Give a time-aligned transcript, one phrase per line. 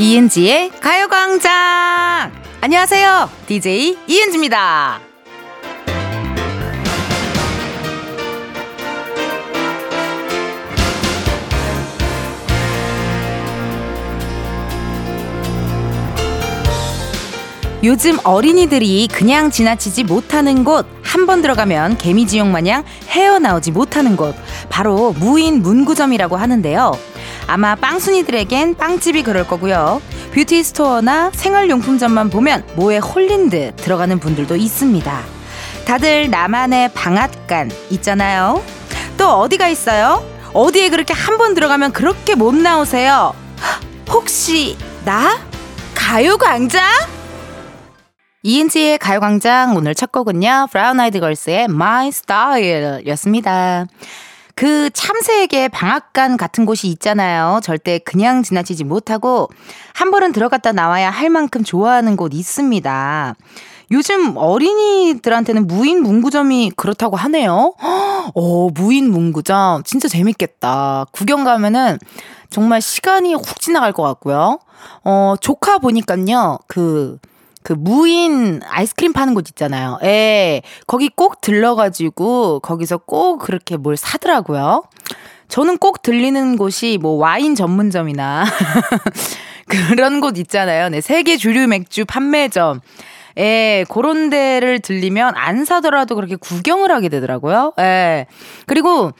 [0.00, 2.30] 이은지의 가요광장!
[2.60, 3.28] 안녕하세요.
[3.48, 5.00] DJ 이은지입니다.
[17.84, 24.34] 요즘 어린이들이 그냥 지나치지 못하는 곳, 한 번 들어가면 개미지옥 마냥 헤어나오지 못하는 곳,
[24.68, 26.92] 바로 무인 문구점이라고 하는데요.
[27.48, 30.00] 아마 빵순이들에겐 빵집이 그럴 거고요.
[30.32, 35.20] beauty store나 생활용품점만 보면 뭐에 홀린 듯 들어가는 분들도 있습니다.
[35.86, 38.62] 다들 나만의 방앗간 있잖아요.
[39.16, 40.22] 또 어디가 있어요?
[40.52, 43.34] 어디에 그렇게 한 번 들어가면 그렇게 못 나오세요?
[44.10, 45.38] 혹시 나?
[45.94, 46.82] 가요광장?
[48.42, 50.68] 이은지의 가요광장 오늘 첫 곡은요.
[50.70, 53.86] 브라운 아이드 걸스의 My Style 였습니다.
[54.58, 57.60] 그 참새에게 방앗간 같은 곳이 있잖아요.
[57.62, 59.48] 절대 그냥 지나치지 못하고
[59.94, 63.36] 한 번은 들어갔다 나와야 할 만큼 좋아하는 곳 있습니다.
[63.92, 67.74] 요즘 어린이들한테는 무인 문구점이 그렇다고 하네요.
[68.34, 69.84] 어, 무인 문구점.
[69.84, 71.06] 진짜 재밌겠다.
[71.12, 71.96] 구경 가면은
[72.50, 74.58] 정말 시간이 훅 지나갈 것 같고요.
[75.04, 76.58] 어, 조카 보니깐요.
[76.66, 77.18] 그,
[77.62, 79.98] 그 무인 아이스크림 파는 곳 있잖아요.
[80.02, 80.62] 예.
[80.86, 84.84] 거기 꼭 들러가지고 거기서 꼭 그렇게 뭘 사더라고요.
[85.48, 88.44] 저는 꼭 들리는 곳이 뭐 와인 전문점이나
[89.68, 90.88] 그런 곳 있잖아요.
[90.88, 91.00] 네.
[91.00, 92.80] 세계 주류 맥주 판매점.
[93.38, 97.72] 예, 그런 데를 들리면 안 사더라도 그렇게 구경을 하게 되더라고요.
[97.78, 98.26] 예.
[98.66, 99.12] 그리고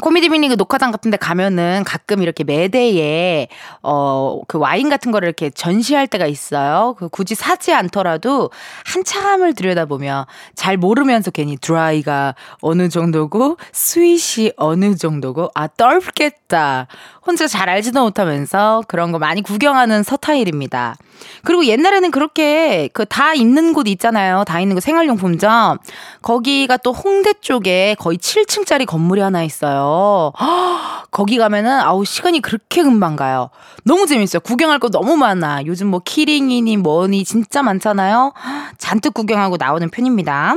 [0.00, 3.48] 코미디 빅리그 녹화장 같은 데 가면은 가끔 이렇게 매대에
[3.82, 6.94] 어 그 와인 같은 거를 이렇게 전시할 때가 있어요.
[6.98, 8.50] 그 굳이 사지 않더라도
[8.86, 16.86] 한참을 들여다보며 잘 모르면서 괜히 드라이가 어느 정도고 스윗이 어느 정도고 아 떨겠다.
[17.24, 20.96] 혼자 잘 알지도 못하면서 그런 거 많이 구경하는 서타일입니다.
[21.44, 24.44] 그리고 옛날에는 그렇게 그 다 있는 곳 있잖아요.
[24.44, 25.78] 다 있는 거 생활용품점.
[26.22, 30.32] 거기가 또 홍대 쪽에 거의 7층짜리 건물이 하나 있어요.
[30.40, 33.50] 허, 거기 가면은 아우 시간이 그렇게 금방 가요.
[33.84, 34.40] 너무 재밌어요.
[34.40, 35.66] 구경할 거 너무 많아.
[35.66, 38.32] 요즘 뭐 키링이니 뭐니 진짜 많잖아요.
[38.78, 40.56] 잔뜩 구경하고 나오는 편입니다.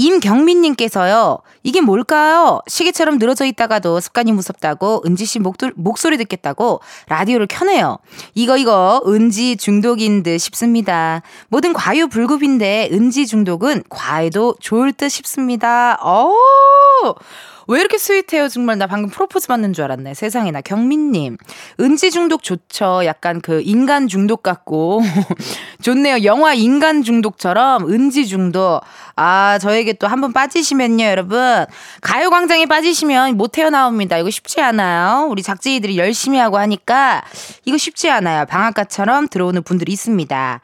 [0.00, 2.60] 임경민님께서요, 이게 뭘까요?
[2.66, 5.40] 시계처럼 늘어져 있다가도 습관이 무섭다고 은지씨
[5.76, 7.98] 목소리 듣겠다고 라디오를 켜네요.
[8.34, 11.20] 이거, 이거, 은지 중독인 듯 싶습니다.
[11.48, 15.98] 모든 과유불급인데 은지 중독은 과에도 좋을 듯 싶습니다.
[16.00, 16.34] 어
[17.70, 18.48] 왜 이렇게 스윗해요?
[18.48, 20.14] 정말 나 방금 프로포즈 받는 줄 알았네.
[20.14, 20.60] 세상에나.
[20.60, 21.36] 경민님.
[21.78, 23.02] 은지 중독 좋죠.
[23.04, 25.02] 약간 그 인간 중독 같고.
[25.80, 26.24] 좋네요.
[26.24, 28.80] 영화 인간 중독처럼 은지 중독.
[29.16, 31.64] 아, 저에게 또 한 번 빠지시면요, 여러분.
[32.00, 34.18] 가요광장에 빠지시면 못 태어나옵니다.
[34.18, 35.28] 이거 쉽지 않아요.
[35.30, 37.22] 우리 작지이들이 열심히 하고 하니까
[37.64, 38.46] 이거 쉽지 않아요.
[38.46, 40.60] 방앗간처럼 들어오는 분들이 있습니다.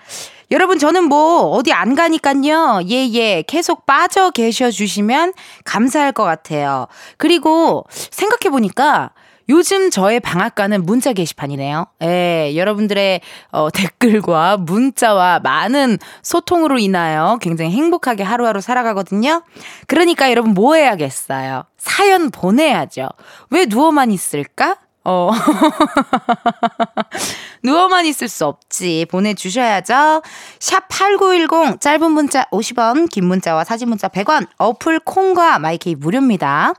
[0.51, 2.83] 여러분, 저는 뭐, 어디 안 가니깐요.
[2.89, 3.43] 예, 예.
[3.43, 5.33] 계속 빠져 계셔 주시면
[5.65, 6.87] 감사할 것 같아요.
[7.17, 9.11] 그리고 생각해 보니까,
[9.49, 11.87] 요즘 저의 방앗간은 문자 게시판이네요.
[12.03, 13.21] 예, 여러분들의
[13.53, 19.43] 어, 댓글과 문자와 많은 소통으로 인하여 굉장히 행복하게 하루하루 살아가거든요.
[19.87, 21.65] 그러니까 여러분 뭐 해야겠어요?
[21.79, 23.09] 사연 보내야죠.
[23.51, 24.79] 왜 누워만 있을까?
[25.09, 25.31] 어.
[27.63, 29.07] 누워만 있을 수 없지.
[29.09, 30.23] 보내주셔야죠.
[30.59, 36.75] 샵 8910, 짧은 문자 50원, 긴 문자와 사진 문자 100원, 어플 콩과 마이케이 무료입니다.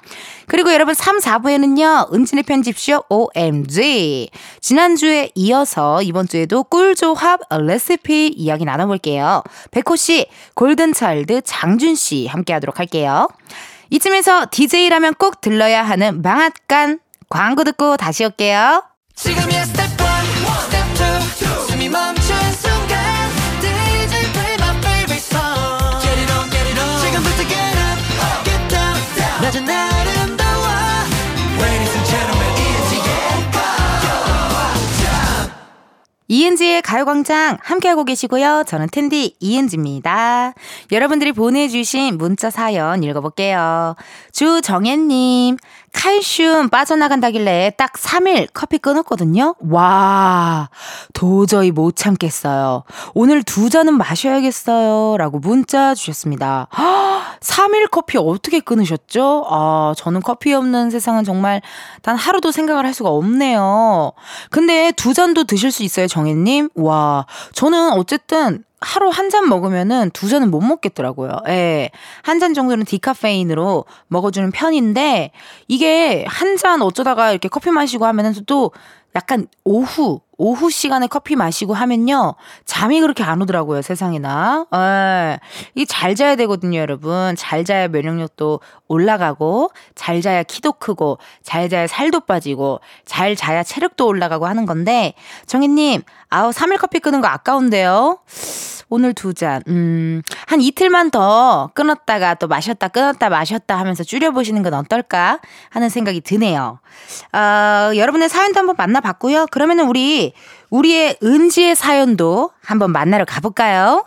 [0.48, 4.30] 그리고 여러분 3, 4부에는요, 은진의 편집쇼 OMG.
[4.60, 9.42] 지난주에 이어서 이번 주에도 꿀조합 레시피 이야기 나눠볼게요.
[9.72, 13.30] 백호씨, 골든차일드 장준씨 함께 하도록 할게요.
[13.90, 17.00] 이쯤에서 DJ라면 꼭 들러야 하는 방앗간
[17.30, 18.84] 광고 듣고 다시 올게요.
[19.16, 19.98] 지금이야 스텝 1,
[20.62, 26.80] 스텝 2, 숨이 멈춘 순간 DJ play my favorite song Get it on, get it
[26.80, 28.96] on 지금부터 get up, get down
[29.42, 30.68] 낮은 아름다워
[31.60, 32.58] Ladies and gentlemen,
[36.30, 38.64] 이은지의 가요광장 함께하고 계시고요.
[38.68, 40.54] 저는 텐디 이은지입니다.
[40.92, 43.96] 여러분들이 보내주신 문자 사연 읽어볼게요.
[44.34, 45.56] 주정혜님,
[45.98, 49.56] 칼슘 빠져나간다길래 딱 3일 커피 끊었거든요.
[49.72, 50.70] 와,
[51.14, 52.84] 도저히 못 참겠어요.
[53.16, 55.18] 오늘 두 잔은 마셔야겠어요.
[55.18, 56.68] 라고 문자 주셨습니다.
[57.40, 59.48] 3일 커피 어떻게 끊으셨죠?
[59.50, 61.64] 아, 저는 커피 없는 세상은 정말
[62.04, 64.12] 단 하루도 생각을 할 수가 없네요.
[64.52, 66.70] 근데 두 잔도 드실 수 있어요, 정혜님?
[66.76, 71.32] 와, 저는 어쨌든 하루 한 잔 먹으면은 두 잔은 못 먹겠더라고요.
[71.50, 71.90] 예.
[72.24, 75.32] 한 잔 정도는 디카페인으로 먹어주는 편인데,
[75.68, 78.72] 이게 한 잔 어쩌다가 이렇게 커피 마시고 하면은 또
[79.18, 82.36] 약간 오후, 오후 시간에 커피 마시고 하면요.
[82.66, 84.68] 잠이 그렇게 안 오더라고요, 세상에나.
[84.76, 85.40] 예.
[85.74, 87.36] 이잘 자야 되거든요, 여러분.
[87.36, 94.06] 잘 자야 면역력도 올라가고, 잘 자야 키도 크고, 잘 자야 살도 빠지고, 잘 자야 체력도
[94.06, 95.16] 올라가고 하는 건데,
[95.48, 98.20] 정희님, 아우, 3일 커피 끄는 거 아까운데요?
[98.90, 104.74] 오늘 두 잔, 음, 한 이틀만 더 끊었다가 또 마셨다 끊었다 마셨다 하면서 줄여보시는 건
[104.74, 105.40] 어떨까
[105.70, 106.80] 하는 생각이 드네요.
[107.34, 109.48] 어, 여러분의 사연도 한번 만나 봤고요.
[109.52, 110.34] 그러면은 우리,
[110.70, 114.04] 우리의 은지의 사연도 한번 만나러 가볼까요?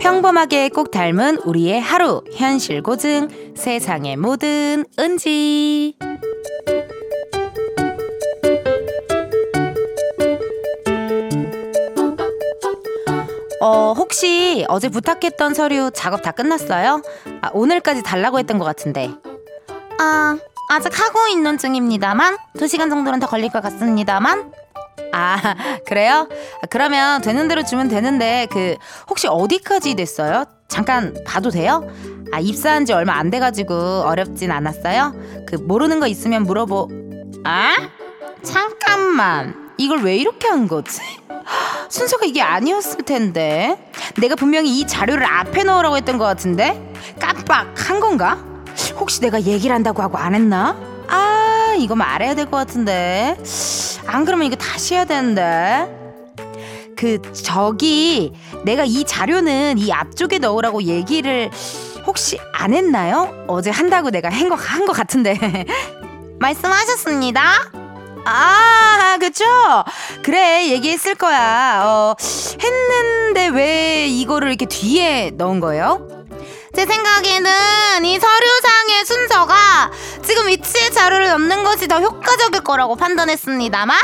[0.00, 5.96] 평범하게 꼭 닮은 우리의 하루 현실 고증 세상의 모든 은지
[13.64, 17.00] 어, 혹시 어제 부탁했던 서류 작업 다 끝났어요?
[17.40, 19.10] 아, 오늘까지 달라고 했던 것 같은데.
[19.98, 20.36] 아,
[20.68, 24.52] 아직 하고 있는 중입니다만, 2시간 정도는 더 걸릴 것 같습니다만,
[25.14, 25.54] 아,
[25.86, 26.28] 그래요?
[26.68, 28.76] 그러면 되는 대로 주면 되는데, 그,
[29.08, 30.44] 혹시 어디까지 됐어요?
[30.68, 31.88] 잠깐 봐도 돼요?
[32.32, 35.14] 아, 입사한 지 얼마 안 돼가지고 어렵진 않았어요?
[35.46, 36.90] 그, 모르는 거 있으면 물어보,
[37.44, 37.76] 아?
[38.42, 39.72] 잠깐만.
[39.78, 41.00] 이걸 왜 이렇게 한 거지?
[41.88, 43.76] 순서가 이게 아니었을 텐데.
[44.20, 46.92] 내가 분명히 이 자료를 앞에 넣으라고 했던 것 같은데?
[47.18, 48.38] 깜빡 한 건가?
[48.96, 50.76] 혹시 내가 얘기를 한다고 하고 안 했나?
[51.08, 53.36] 아, 이거 말해야 될 것 같은데.
[54.06, 56.00] 안 그러면 이거 다시 해야 되는데.
[56.96, 58.32] 그, 저기,
[58.64, 61.50] 내가 이 자료는 이 앞쪽에 넣으라고 얘기를
[62.06, 63.44] 혹시 안 했나요?
[63.48, 65.36] 어제 한다고 내가 한 거, 한거 같은데.
[66.38, 67.42] 말씀하셨습니다.
[68.24, 69.44] 아, 그쵸?
[70.22, 71.82] 그래, 얘기했을 거야.
[71.84, 72.16] 어,
[72.60, 76.08] 했는데 왜 이거를 이렇게 뒤에 넣은 거예요?
[76.74, 79.90] 제 생각에는 이 서류상의 순서가
[80.24, 83.96] 지금 위치에 자료를 넣는 것이 더 효과적일 거라고 판단했습니다만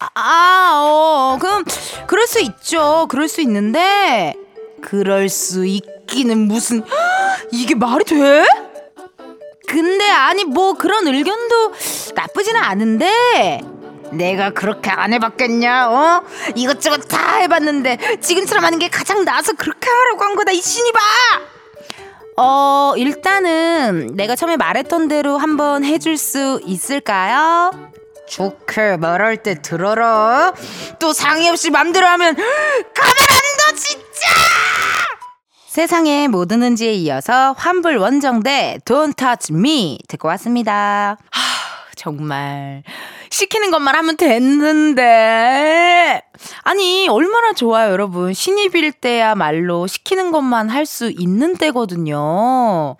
[0.00, 1.64] 아, 아, 어, 그럼
[2.06, 3.06] 그럴 수 있죠.
[3.10, 4.34] 그럴 수 있는데
[4.80, 6.82] 그럴 수 있기는 무슨
[7.52, 8.46] 이게 말이 돼?
[9.68, 11.72] 근데 아니 뭐 그런 의견도
[12.14, 13.60] 나쁘지는 않은데
[14.12, 16.22] 내가 그렇게 안 해봤겠냐 어?
[16.54, 20.98] 이것저것 다 해봤는데 지금처럼 하는 게 가장 나아서 그렇게 하라고 한 거다 이 신이봐
[22.40, 27.72] 어, 일단은 내가 처음에 말했던 대로 한번 해줄 수 있을까요?
[28.28, 30.52] 좋게 말할 때 들어라.
[31.00, 32.36] 또 상의 없이 맘대로 하면
[32.94, 34.26] 가만 안 둬, 진짜!
[35.68, 41.18] 세상의 모든 은지에 이어서 환불 원정대 Don't Touch Me 듣고 왔습니다.
[41.30, 41.40] 하,
[41.94, 42.82] 정말.
[43.28, 45.02] 시키는 것만 하면 됐는데.
[46.62, 48.32] 아니, 얼마나 좋아요, 여러분.
[48.34, 52.96] 신입일 때야말로 시키는 것만 할 수 있는 때거든요.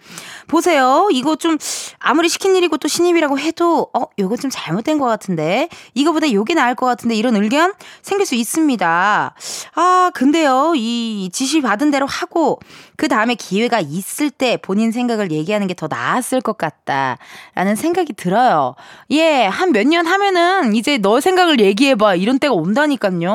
[0.47, 1.09] 보세요.
[1.11, 1.57] 이거 좀
[1.99, 5.69] 아무리 시킨 일이고 또 신입이라고 해도 어, 요거 좀 잘못된 것 같은데.
[5.95, 9.35] 이거보다 요게 나을 것 같은데 이런 의견 생길 수 있습니다.
[9.75, 10.75] 아, 근데요.
[10.77, 12.59] 이 지시 받은 대로 하고
[12.97, 17.19] 그 다음에 기회가 있을 때 본인 생각을 얘기하는 게 더 나았을 것 같다
[17.55, 18.75] 라는 생각이 들어요.
[19.13, 23.28] 예, 한 몇 년 하면은 이제 너 생각을 얘기해봐 이런 때가 온다니까요.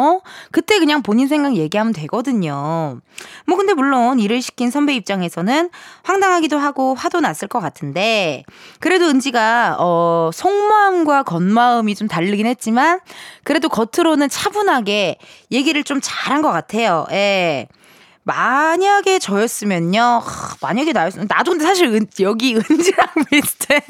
[0.51, 2.99] 그때 그냥 본인 생각 얘기하면 되거든요.
[3.45, 5.69] 뭐 근데 물론 일을 시킨 선배 입장에서는
[6.03, 8.43] 황당하기도 하고 화도 났을 것 같은데
[8.79, 12.99] 그래도 은지가 어 속마음과 겉마음이 좀 다르긴 했지만
[13.43, 15.17] 그래도 겉으로는 차분하게
[15.51, 17.05] 얘기를 좀 잘한 것 같아요.
[17.11, 17.67] 예.
[18.23, 20.01] 만약에 저였으면요.
[20.01, 23.81] 하, 만약에 나였으면 나도 근데 사실 은, 여기 은지랑 비슷해.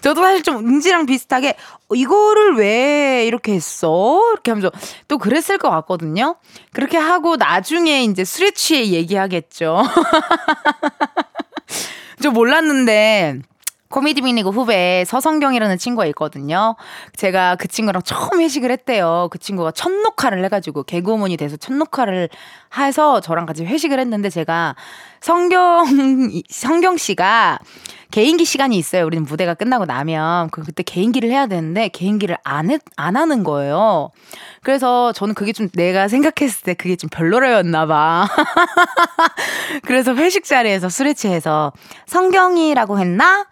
[0.00, 1.56] 저도 사실 좀 은지랑 비슷하게
[1.88, 4.20] 어, 이거를 왜 이렇게 했어?
[4.32, 4.70] 이렇게 하면서
[5.06, 6.36] 또 그랬을 것 같거든요.
[6.72, 9.82] 그렇게 하고 나중에 이제 술에 취해 얘기하겠죠.
[12.22, 13.40] 저 몰랐는데
[13.90, 16.76] 코미디 미니그 후배 서성경이라는 친구가 있거든요.
[17.16, 19.28] 제가 그 친구랑 처음 회식을 했대요.
[19.30, 22.28] 그 친구가 첫 녹화를 해가지고 개그우먼이 돼서 첫 녹화를
[22.76, 24.76] 해서 저랑 같이 회식을 했는데 제가
[25.20, 25.86] 성경
[26.50, 27.58] 성경 씨가
[28.10, 29.04] 개인기 시간이 있어요.
[29.04, 34.10] 우리는 무대가 끝나고 나면 그 그때 개인기를 해야 되는데 개인기를 안, 해, 안 하는 거예요.
[34.62, 38.26] 그래서 저는 그게 좀 내가 생각했을 때 그게 좀 별로였나 봐.
[39.84, 41.72] 그래서 회식 자리에서 술에 취해서
[42.06, 43.46] 성경이라고 했나?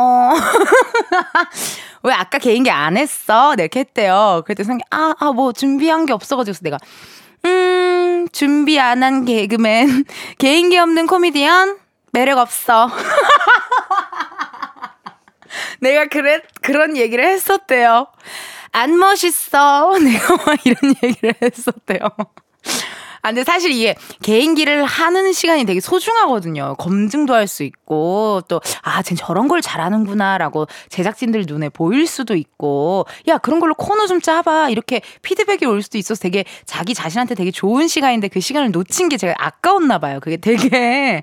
[0.00, 0.32] 어.
[2.02, 3.54] 왜 아까 개인기 안 했어?
[3.56, 4.42] 네, 이렇게 했대요.
[4.46, 6.78] 그랬더니 성경, 아, 아, 뭐 준비한 게 없어가지고 내가,
[7.44, 10.04] 음, 준비 안 한 개그맨,
[10.38, 11.78] 개인기 없는 코미디언,
[12.12, 12.88] 매력 없어.
[15.80, 18.06] 내가 그래, 그런 얘기를 했었대요.
[18.72, 19.98] 안 멋있어.
[19.98, 21.98] 내가 막 이런 얘기를 했었대요.
[23.22, 26.74] 아, 근데 사실 이게 개인기를 하는 시간이 되게 소중하거든요.
[26.78, 33.06] 검증도 할 수 있고, 또, 아, 쟤 저런 걸 잘하는구나라고 제작진들 눈에 보일 수도 있고,
[33.28, 34.68] 야, 그런 걸로 코너 좀 짜봐.
[34.70, 39.16] 이렇게 피드백이 올 수도 있어서 되게 자기 자신한테 되게 좋은 시간인데 그 시간을 놓친 게
[39.16, 40.20] 제가 아까웠나 봐요.
[40.20, 41.22] 그게 되게.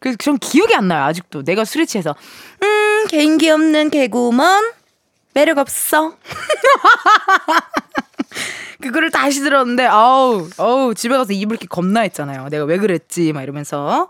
[0.00, 1.42] 그래서 전 기억이 안 나요, 아직도.
[1.44, 2.14] 내가 술에 취해서.
[2.62, 4.72] 음, 개인기 없는 개구먼?
[5.36, 6.14] 매력 없어.
[8.80, 12.48] 그거를 다시 들었는데, 아우, 아우, 집에 가서 입을 게 겁나 했잖아요.
[12.48, 14.08] 내가 왜 그랬지, 막 이러면서.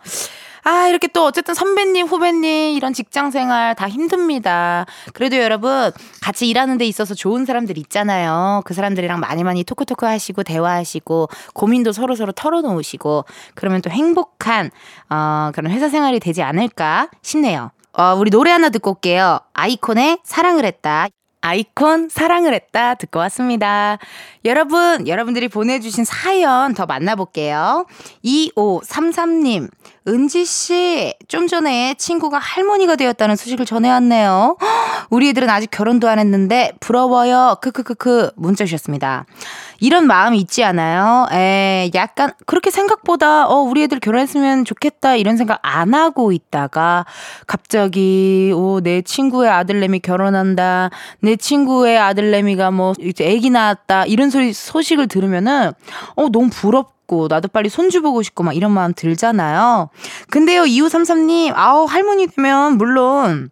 [0.62, 4.86] 아, 이렇게 또 어쨌든 선배님, 후배님, 이런 직장 생활 다 힘듭니다.
[5.14, 5.90] 그래도 여러분,
[6.22, 8.62] 같이 일하는 데 있어서 좋은 사람들 있잖아요.
[8.64, 13.24] 그 사람들이랑 많이 많이 토크토크 하시고, 대화하시고, 고민도 서로 서로 털어놓으시고,
[13.56, 14.70] 그러면 또 행복한,
[15.10, 17.72] 어, 그런 회사 생활이 되지 않을까 싶네요.
[17.98, 19.40] 어, 우리 노래 하나 듣고 올게요.
[19.54, 21.08] 아이콘의 사랑을 했다.
[21.46, 23.98] 아이콘 사랑을 했다 듣고 왔습니다.
[24.44, 27.86] 여러분, 여러분들이 보내주신 사연 더 만나볼게요.
[28.24, 29.70] 2533님,
[30.08, 34.56] 은지씨, 좀 전에 친구가 할머니가 되었다는 소식을 전해왔네요.
[35.10, 37.58] 우리 애들은 아직 결혼도 안 했는데, 부러워요.
[37.62, 39.24] 크크크크, 문자 주셨습니다.
[39.80, 41.26] 이런 마음이 있지 않아요?
[41.32, 47.04] 에, 약간, 그렇게 생각보다, 어, 우리 애들 결혼했으면 좋겠다, 이런 생각 안 하고 있다가,
[47.46, 50.90] 갑자기, 오, 내 친구의 아들내미 결혼한다,
[51.20, 55.72] 내 친구의 아들내미가 뭐, 이제 애기 낳았다, 이런 소리, 소식을 들으면은,
[56.14, 59.90] 어, 너무 부럽 고, 나도 빨리 손주 보고 싶고, 막 이런 마음 들잖아요.
[60.30, 63.50] 근데요, 2533님, 아우, 할머니 되면, 물론,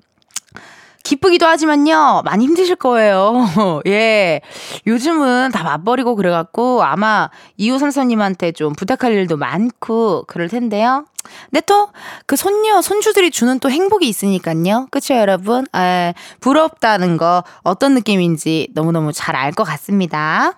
[1.04, 3.44] 기쁘기도 하지만요, 많이 힘드실 거예요.
[3.86, 4.40] 예.
[4.86, 11.04] 요즘은 다 맞벌이고 그래갖고 아마 이호삼사님한테 좀 부탁할 일도 많고 그럴 텐데요.
[11.50, 11.88] 근데 또
[12.26, 14.88] 그 손녀, 손주들이 주는 또 행복이 있으니까요.
[14.90, 15.66] 그쵸, 여러분?
[15.76, 20.54] 에, 부럽다는 거 어떤 느낌인지 너무너무 잘 알 것 같습니다.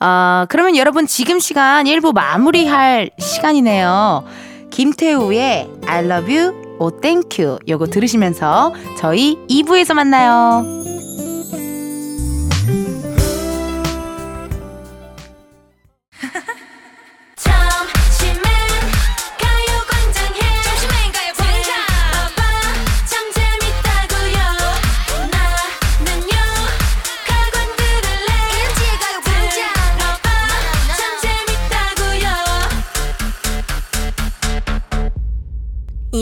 [0.00, 4.24] 어, 그러면 여러분 지금 시간 1부 마무리할 시간이네요.
[4.70, 10.64] 김태우의 I love you Oh Thank you 요거 들으시면서 저희 2부에서 만나요.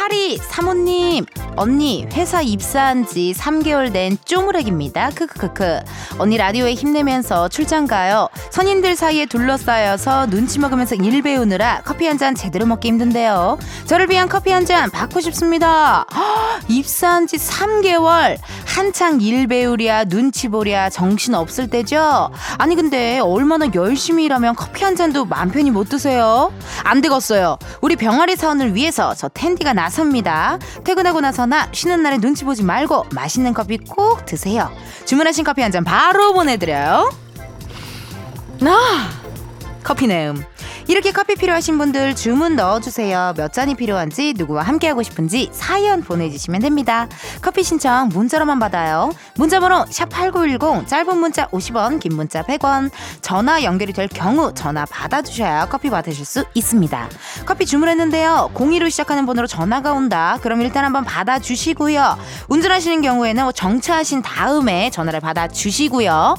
[0.00, 1.26] 파리 사모님
[1.56, 5.10] 언니 회사 입사한 지 3개월 된 쪼무렉입니다.
[5.10, 5.80] 크크크크
[6.18, 8.28] 언니 라디오에 힘내면서 출장 가요.
[8.50, 13.58] 선임들 사이에 둘러싸여서 눈치 먹으면서 일 배우느라 커피 한 잔 제대로 먹기 힘든데요.
[13.86, 16.04] 저를 위한 커피 한 잔 받고 싶습니다.
[16.14, 22.30] 허, 입사한 지 3개월 한창 일 배우랴 눈치 보랴 정신 없을 때죠.
[22.58, 26.52] 아니 근데 얼마나 열심히 일하면 커피 한 잔도 맘 편히 못 드세요?
[26.84, 27.56] 안 되겠어요.
[27.80, 30.58] 우리 병아리 사원을 위해서 저 텐디가 나섭니다.
[30.84, 34.70] 퇴근하고 나서 나 쉬는 날에 눈치 보지 말고 맛있는 커피 꼭 드세요.
[35.04, 37.10] 주문하신 커피 한 잔 바로 보내드려요.
[38.62, 39.10] 아,
[39.82, 40.42] 커피 내음.
[40.90, 43.34] 이렇게 커피 필요하신 분들 주문 넣어주세요.
[43.36, 47.06] 몇 잔이 필요한지 누구와 함께하고 싶은지 사연 보내주시면 됩니다.
[47.40, 49.12] 커피 신청 문자로만 받아요.
[49.36, 55.90] 문자번호 샵8910 짧은 문자 50원 긴 문자 100원 전화 연결이 될 경우 전화 받아주셔야 커피
[55.90, 57.08] 받으실 수 있습니다.
[57.46, 58.50] 커피 주문했는데요.
[58.52, 60.38] 02로 시작하는 번호로 전화가 온다.
[60.42, 62.18] 그럼 일단 한번 받아주시고요.
[62.48, 66.34] 운전하시는 경우에는 정차하신 다음에 전화를 받아주시고요.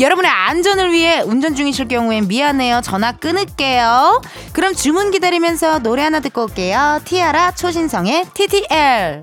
[0.00, 2.80] 여러분의 안전을 위해 운전 중이실 경우엔 미안해요.
[2.82, 3.91] 전화 끊을게요.
[4.52, 7.00] 그럼 주문 기다리면서 노래 하나 듣고 올게요.
[7.04, 9.20] 티아라 초신성의 TTL.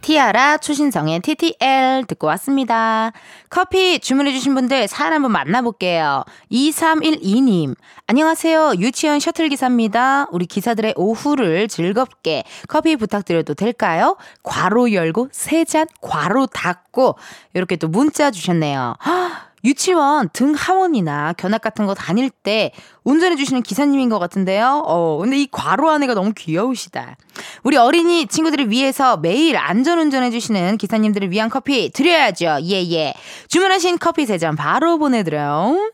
[0.00, 3.12] 티아라 초신성의 TTL 듣고 왔습니다.
[3.48, 6.24] 커피 주문해주신 분들 사연 한번 만나볼게요.
[6.52, 7.74] 2312님.
[8.06, 8.74] 안녕하세요.
[8.80, 10.26] 유치원 셔틀 기사입니다.
[10.30, 14.18] 우리 기사들의 오후를 즐겁게 커피 부탁드려도 될까요?
[14.42, 17.16] 괄호 열고 세 잔 괄호 닫고
[17.54, 18.96] 이렇게 또 문자 주셨네요.
[19.64, 24.82] 유치원 등 하원이나 견학 같은 거 다닐 때 운전해 주시는 기사님인 것 같은데요.
[24.86, 27.16] 어, 근데 이 괄호 안에가 너무 귀여우시다.
[27.62, 32.58] 우리 어린이 친구들을 위해서 매일 안전 운전해 주시는 기사님들을 위한 커피 드려야죠.
[32.62, 33.14] 예, 예.
[33.48, 35.90] 주문하신 커피 세 잔 바로 보내드려요.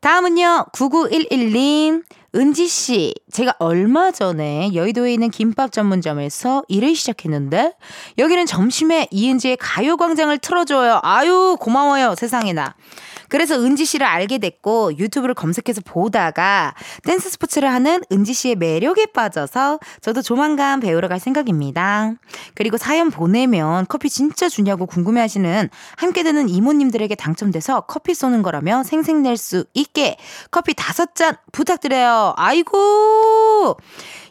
[0.00, 2.02] 다음은요, 9911님.
[2.34, 7.74] 은지 씨, 제가 얼마 전에 여의도에 있는 김밥 전문점에서 일을 시작했는데
[8.18, 10.98] 여기는 점심에 이은지의 가요광장을 틀어줘요.
[11.02, 12.74] 아유 고마워요 세상에나.
[13.34, 16.72] 그래서 은지 씨를 알게 됐고 유튜브를 검색해서 보다가
[17.02, 22.12] 댄스 스포츠를 하는 은지 씨의 매력에 빠져서 저도 조만간 배우러 갈 생각입니다.
[22.54, 29.36] 그리고 사연 보내면 커피 진짜 주냐고 궁금해하시는 함께 드는 이모님들에게 당첨돼서 커피 쏘는 거라며 생생낼
[29.36, 30.16] 수 있게
[30.52, 32.34] 커피 다섯 잔 부탁드려요.
[32.36, 33.76] 아이고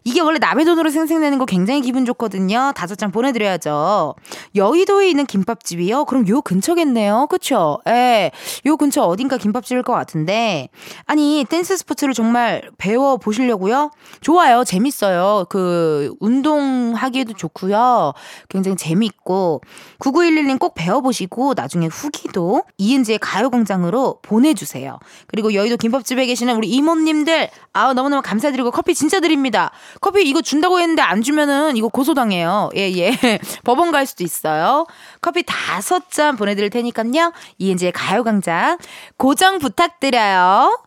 [0.05, 2.73] 이게 원래 남의 돈으로 생생내는 거 굉장히 기분 좋거든요.
[2.75, 4.15] 다섯 장 보내드려야죠.
[4.55, 6.05] 여의도에 있는 김밥집이요?
[6.05, 7.27] 그럼 요 근처겠네요.
[7.29, 7.79] 그쵸?
[7.87, 8.31] 예.
[8.65, 10.69] 요 근처 어딘가 김밥집일 것 같은데.
[11.05, 13.91] 아니, 댄스 스포츠를 정말 배워보시려고요?
[14.21, 14.63] 좋아요.
[14.63, 15.45] 재밌어요.
[15.49, 18.13] 그, 운동하기에도 좋고요.
[18.49, 19.61] 굉장히 재밌고.
[19.99, 24.99] 9911님 꼭 배워보시고, 나중에 후기도 이은지의 가요광장으로 보내주세요.
[25.27, 29.71] 그리고 여의도 김밥집에 계시는 우리 이모님들, 아우, 너무너무 감사드리고 커피 진짜 드립니다.
[30.01, 32.69] 커피 이거 준다고 했는데 안 주면은 이거 고소당해요.
[32.75, 33.17] 예, 예.
[33.63, 34.85] 법원 갈 수도 있어요.
[35.21, 37.33] 커피 다섯 잔 보내드릴 테니까요.
[37.57, 38.77] 이은지의 가요광장
[39.17, 40.79] 고정 부탁드려요.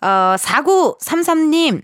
[0.00, 0.06] 어,
[0.38, 1.82] 4933님.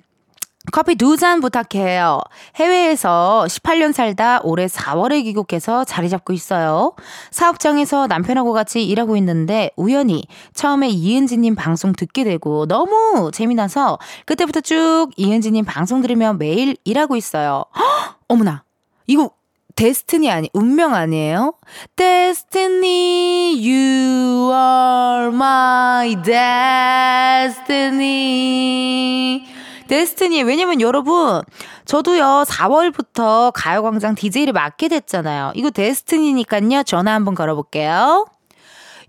[0.72, 2.20] 커피 두 잔 부탁해요.
[2.56, 6.94] 해외에서 18년 살다 올해 4월에 귀국해서 자리 잡고 있어요.
[7.30, 15.10] 사업장에서 남편하고 같이 일하고 있는데 우연히 처음에 이은지님 방송 듣게 되고 너무 재미나서 그때부터 쭉
[15.16, 17.64] 이은지님 방송 들으며 매일 일하고 있어요.
[17.76, 18.16] 헉!
[18.28, 18.64] 어머나,
[19.06, 19.30] 이거
[19.76, 21.54] 데스티니 아니 운명 아니에요?
[21.96, 26.14] Destiny, you are my
[27.94, 29.53] destiny.
[29.88, 31.42] 데스티니 왜냐면 여러분
[31.84, 35.52] 저도요 4월부터 가요광장 DJ를 맡게 됐잖아요.
[35.54, 38.26] 이거 데스티니니까요 전화 한번 걸어볼게요.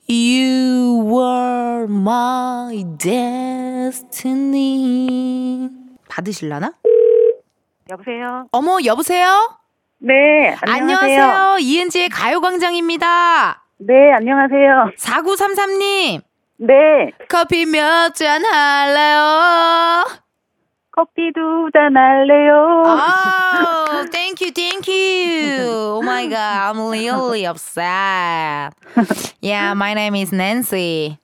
[0.10, 2.84] You were my
[4.36, 5.70] destiny.
[6.10, 6.74] 받으실라나?
[7.90, 8.48] 여보세요?
[8.52, 9.58] 어머 여보세요?
[10.00, 11.24] 네, 안녕하세요.
[11.24, 11.58] 안녕하세요.
[11.60, 13.64] 이은지의 가요광장입니다.
[13.80, 14.92] 네, 안녕하세요.
[14.98, 16.22] 4933님.
[16.58, 16.74] 네,
[17.30, 20.06] 커피 몇 잔 할래요?
[20.96, 22.84] 커피 두 잔 할래요?
[22.86, 25.68] Oh, thank you, thank you.
[25.68, 28.72] Oh my god, I'm really upset.
[29.42, 31.18] Yeah, my name is Nancy.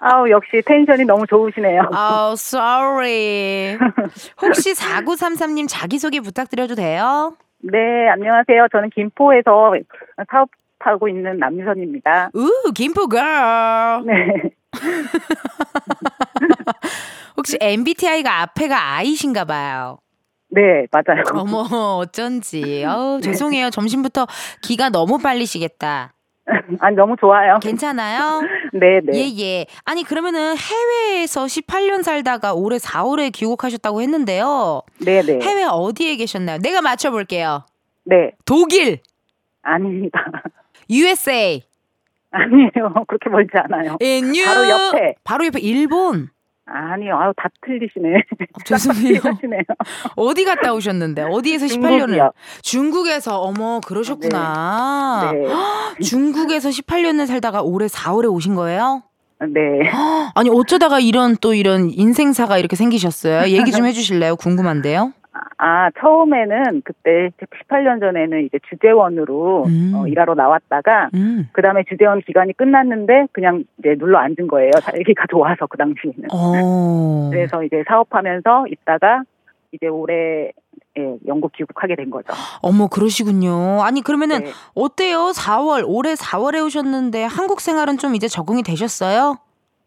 [0.00, 1.82] 아우, 역시 텐션이 너무 좋으시네요.
[1.92, 3.78] Oh, sorry.
[4.42, 7.36] 혹시 4933님 자기소개 부탁드려도 돼요?
[7.60, 8.66] 네, 안녕하세요.
[8.72, 9.72] 저는 김포에서
[10.30, 10.48] 사업
[10.84, 12.30] 하고 있는 남유선입니다.
[12.34, 14.04] 우, 김포 girl.
[14.06, 14.50] 네.
[17.36, 19.98] 혹시 MBTI가 앞에가 I신가 봐요.
[20.48, 21.22] 네, 맞아요.
[21.32, 21.62] 어머,
[21.96, 22.84] 어쩐지.
[22.84, 23.70] 어우, 죄송해요.
[23.70, 24.26] 점심부터
[24.60, 26.12] 기가 너무 빨리시겠다.
[26.80, 27.58] 아니, 너무 좋아요.
[27.60, 28.42] 괜찮아요?
[28.74, 29.12] 네, 네.
[29.14, 29.66] 예, 예.
[29.84, 34.82] 아니, 그러면은 해외에서 18년 살다가 올해 4월에 귀국하셨다고 했는데요.
[34.98, 35.38] 네, 네.
[35.40, 36.58] 해외 어디에 계셨나요?
[36.58, 37.64] 내가 맞춰볼게요.
[38.04, 38.98] 네, 독일,
[39.62, 40.18] 아닙니다.
[40.92, 41.62] USA,
[42.30, 42.70] 아니에요.
[43.08, 43.96] 그렇게 멀지 않아요.
[44.02, 44.44] in you.
[44.44, 45.14] 바로 옆에.
[45.24, 46.28] 바로 옆에 일본.
[46.64, 48.08] 아니요, 아유, 다 틀리시네.
[48.14, 49.20] 어, 죄송해요.
[50.16, 51.22] 어디 갔다 오셨는데?
[51.22, 51.98] 어디에서 18년을?
[51.98, 52.32] 중국이요.
[52.62, 55.32] 중국에서 어머 그러셨구나.
[55.32, 55.44] 네.
[56.02, 59.02] 중국에서 18년을 살다가 올해 4월에 오신 거예요?
[59.40, 59.60] 네.
[60.36, 63.48] 아니 어쩌다가 이런 또 이런 인생사가 이렇게 생기셨어요?
[63.48, 64.36] 얘기 좀 해주실래요?
[64.36, 65.12] 궁금한데요.
[65.64, 69.92] 아, 처음에는 그때 18년 전에는 이제 주재원으로 음.
[69.94, 71.48] 어, 일하러 나왔다가 음.
[71.52, 74.72] 그 다음에 주재원 기간이 끝났는데 그냥 이제 눌러 앉은 거예요.
[74.82, 76.30] 살기가 좋아서 그 당시에는.
[76.32, 77.30] 어.
[77.30, 79.22] 그래서 이제 사업하면서 있다가
[79.70, 80.50] 이제 올해
[80.98, 82.32] 예, 영국 귀국하게 된 거죠.
[82.60, 83.82] 어머 그러시군요.
[83.82, 84.50] 아니 그러면은 네.
[84.74, 85.30] 어때요?
[85.32, 89.38] 4월 올해 4월에 오셨는데 한국 생활은 좀 이제 적응이 되셨어요?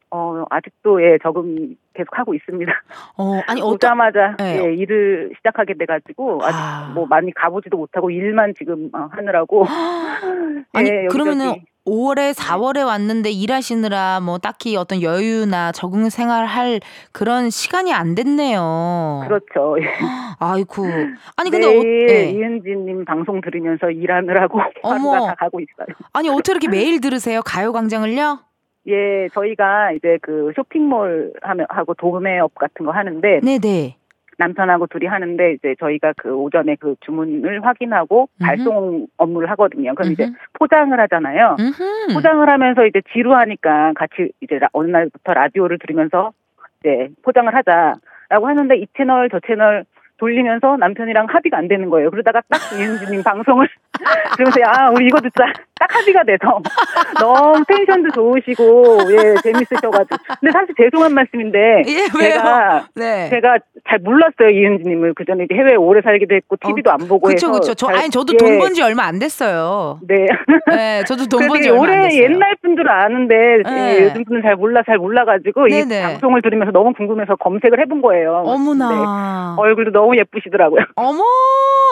[0.10, 2.72] 어, 아직도 예, 적응 계속 하고 있습니다.
[3.18, 4.64] 어 아니 오자마자 네.
[4.66, 6.92] 예, 일을 시작하게 돼가지고 아직 아.
[6.94, 9.66] 뭐 많이 가보지도 못하고 일만 지금 어, 하느라고
[10.74, 11.76] 아니 예, 그러면은 여기저기.
[11.86, 16.80] 5월에 4월에 왔는데 일하시느라 뭐 딱히 어떤 여유나 적응 생활할
[17.12, 19.22] 그런 시간이 안 됐네요.
[19.28, 19.78] 그렇죠.
[19.80, 19.86] 예.
[20.40, 20.84] 아이고.
[21.38, 22.30] 아니 근데 매일 어, 예.
[22.32, 25.12] 이은지님 방송 들으면서 일하느라고 어머.
[25.12, 25.96] 하루가 다 가고 있어요.
[26.14, 27.42] 아니 어떻게 이렇게 매일 들으세요?
[27.44, 28.40] 가요광장을요?
[28.88, 33.96] 예, 저희가 이제 그 쇼핑몰 하면 하고 도매업 같은 거 하는데 네네.
[34.38, 38.48] 남편하고 둘이 하는데 이제 저희가 그 오전에 그 주문을 확인하고 음흠.
[38.48, 39.96] 발송 업무를 하거든요.
[39.96, 40.34] 그럼 이제 음흠.
[40.54, 41.56] 포장을 하잖아요.
[41.60, 42.14] 음흠.
[42.14, 46.34] 포장을 하면서 이제 지루하니까 같이 이제 라- 어느 날부터 라디오를 들으면서
[46.82, 49.86] 이제 포장을 하자라고 하는데 이 채널 저 채널
[50.18, 52.10] 돌리면서 남편이랑 합의가 안 되는 거예요.
[52.12, 53.68] 그러다가 딱 이은지님 방송을
[54.36, 55.46] 그러면서 아 우리 이거 듣자
[55.80, 56.62] 딱 합의가 돼서
[57.20, 62.08] 너무 텐션도 좋으시고 예 재밌으셔가지고 근데 사실 죄송한 말씀인데 예?
[62.20, 63.30] 제가 네.
[63.30, 63.58] 제가
[63.90, 67.60] 잘 몰랐어요 이은지님을 그 전에 해외 오래 살기도 했고 TV도 안 보고 그쵸, 해서.
[67.62, 70.00] 저, 잘- 아니, 저도 예, 돈번 지 얼마 안 됐어요.
[70.08, 70.26] 네.
[70.68, 72.22] 네, 저도 돈 그래서 번지 되게 얼마 안 됐어요.
[72.24, 73.98] 옛날 분들은 아는데 네.
[74.00, 76.02] 예, 요즘 분은 잘 몰라 잘 몰라가지고 이 네네.
[76.02, 78.44] 방송을 들으면서 너무 궁금해서 검색을 해본 거예요.
[78.46, 78.52] 네.
[78.52, 79.56] 어머나.
[79.58, 80.82] 얼굴도 너무 예쁘시더라고요.
[80.96, 81.24] 어머,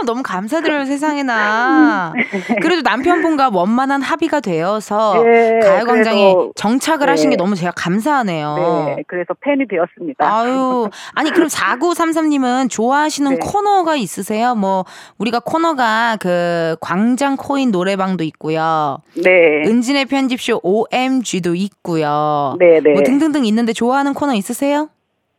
[0.06, 2.14] 너무 감사드려요, 세상에나.
[2.62, 7.12] 그래도 남편분과 원만한 합의가 되어서 예, 가요광장에 정착을 네.
[7.12, 8.94] 하신 게 너무 제가 감사하네요.
[8.98, 10.26] 네, 그래서 팬이 되었습니다.
[10.26, 13.40] 아유, 아니 그럼 4933님은 좋아하시는 네.
[13.42, 14.56] 코너가 있으세요?
[14.56, 14.86] 뭐
[15.18, 19.00] 우리가 코너가 그 광장 코인 노래방도 있고요.
[19.16, 22.56] 네, 은진의 편집쇼 OMG도 있고요.
[22.60, 22.94] 네, 네.
[22.94, 24.90] 뭐 등등등 있는데 좋아하는 코너 있으세요?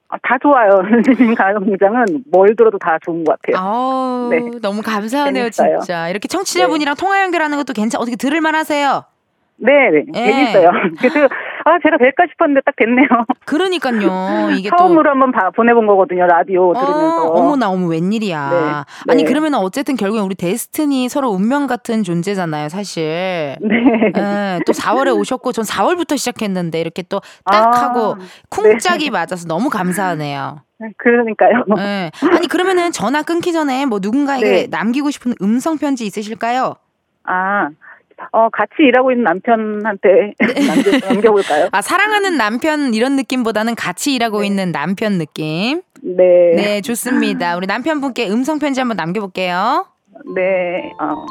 [0.08, 0.70] 아, 다 좋아요.
[0.88, 3.62] 선생님 가요공장은 뭘 들어도 다 좋은 것 같아요.
[3.62, 4.40] 아우, 네.
[4.60, 5.80] 너무 감사하네요, 재밌어요.
[5.80, 6.08] 진짜.
[6.08, 9.04] 이렇게 청취자분이랑 통화 연결하는 것도 괜찮, 어떻게 들을만 하세요?
[9.56, 10.32] 네, 네, 예.
[10.32, 10.70] 재밌어요.
[10.98, 11.28] 그래서
[11.66, 13.08] 아 제가 될까 싶었는데 딱 됐네요.
[13.46, 14.50] 그러니까요.
[14.56, 14.76] 이게 또.
[14.76, 16.26] 처음으로 한번 봐- 보내본 거거든요.
[16.26, 17.24] 라디오 들으면서.
[17.24, 18.50] 어, 어머나, 어머, 웬일이야.
[18.50, 19.28] 네, 아니, 네.
[19.28, 23.56] 그러면 어쨌든 결국엔 우리 데스티니 서로 운명 같은 존재잖아요, 사실.
[23.62, 23.76] 네.
[24.16, 28.16] 예, 또 4월에 오셨고, 전 4월부터 시작했는데, 이렇게 또딱 아, 하고,
[28.50, 30.60] 쿵짝이 맞아서 너무 감사하네요.
[30.98, 31.64] 그러니까요.
[31.78, 32.10] 예.
[32.30, 34.66] 아니, 그러면은 전화 끊기 전에 뭐 누군가에게 네.
[34.70, 36.74] 남기고 싶은 음성 편지 있으실까요?
[37.24, 37.68] 아,
[38.32, 41.68] 어, 같이 일하고 있는 남편한테 남겨, 남겨 볼까요?
[41.72, 45.82] 아, 사랑하는 남편 이런 느낌보다는 같이 일하고 있는 남편 느낌.
[46.02, 46.52] 네.
[46.56, 47.56] 네, 좋습니다.
[47.56, 49.86] 우리 남편분께 음성 편지 한번 남겨볼게요.
[50.34, 51.26] 네, 어,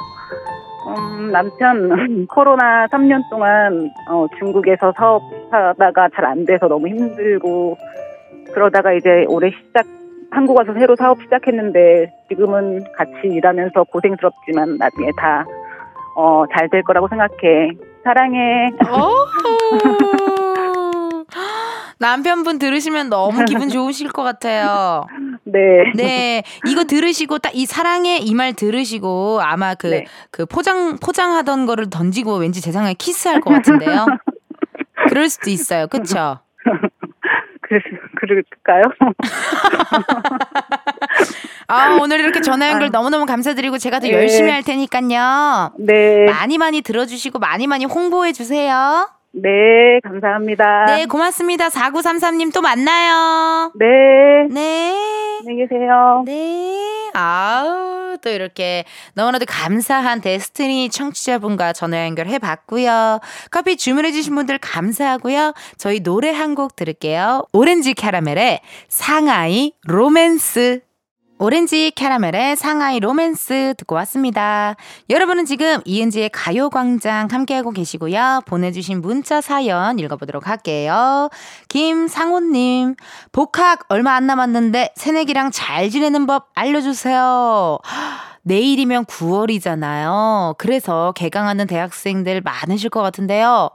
[0.89, 7.77] 음, 남편 코로나 3년 동안 어, 중국에서 사업하다가 잘 안 돼서 너무 힘들고
[8.53, 9.85] 그러다가 이제 올해 시작
[10.31, 15.45] 한국 와서 새로 사업 시작했는데 지금은 같이 일하면서 고생스럽지만 나중에 다
[16.15, 17.71] 어, 잘 될 거라고 생각해.
[18.03, 18.69] 사랑해.
[18.91, 19.25] 오.
[21.99, 25.05] 남편분 들으시면 너무 기분 좋으실 것 같아요.
[25.45, 25.91] 네.
[25.95, 30.05] 네, 이거 들으시고 딱 이 사랑해 이 말 들으시고 아마 그그 네.
[30.51, 34.05] 포장 포장하던 거를 던지고 왠지 제 생각에 키스할 것 같은데요.
[35.07, 36.39] 그럴 수도 있어요, 그렇죠?
[37.61, 37.79] 그,
[38.15, 38.83] 그럴까요?
[41.67, 44.13] 아 오늘 이렇게 전화 연결 너무너무 감사드리고 제가 더 네.
[44.13, 45.73] 열심히 할 테니까요.
[45.79, 46.25] 네.
[46.25, 49.09] 많이 많이 들어주시고 많이 많이 홍보해 주세요.
[49.35, 49.49] 네,
[50.03, 50.85] 감사합니다.
[50.85, 51.69] 네, 고맙습니다.
[51.69, 53.71] 4933님 또 만나요.
[53.79, 53.85] 네.
[54.51, 54.93] 네.
[55.39, 56.21] 안녕히 계세요.
[56.25, 57.09] 네.
[57.15, 63.19] 아우, 또 이렇게 너무나도 감사한 데스티니 청취자분과 전화 연결해 봤고요.
[63.49, 65.53] 커피 주문해 주신 분들 감사하고요.
[65.77, 67.45] 저희 노래 한 곡 들을게요.
[67.53, 70.81] 오렌지 캐러멜의 상하이 로맨스.
[71.39, 74.75] 오렌지 캐러멜의 상하이 로맨스 듣고 왔습니다.
[75.09, 78.41] 여러분은 지금 이은지의 가요광장 함께하고 계시고요.
[78.45, 81.29] 보내주신 문자 사연 읽어보도록 할게요.
[81.69, 82.95] 김상호님,
[83.31, 87.79] 복학 얼마 안 남았는데 새내기랑 잘 지내는 법 알려주세요.
[88.43, 90.57] 내일이면 9월이잖아요.
[90.57, 93.69] 그래서 개강하는 대학생들 많으실 것 같은데요.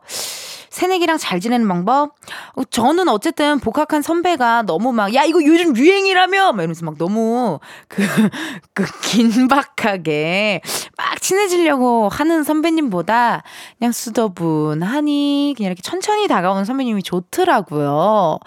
[0.70, 2.14] 새내기랑 잘 지내는 방법?
[2.54, 6.52] 어, 저는 어쨌든 복학한 선배가 너무 막, 야, 이거 요즘 유행이라며!
[6.52, 8.02] 막 이러면서 막 너무 그,
[8.74, 10.61] 그 긴박하게
[10.96, 13.42] 막 친해지려고 하는 선배님보다
[13.78, 18.38] 그냥 수더분하니 그냥 이렇게 천천히 다가오는 선배님이 좋더라고요.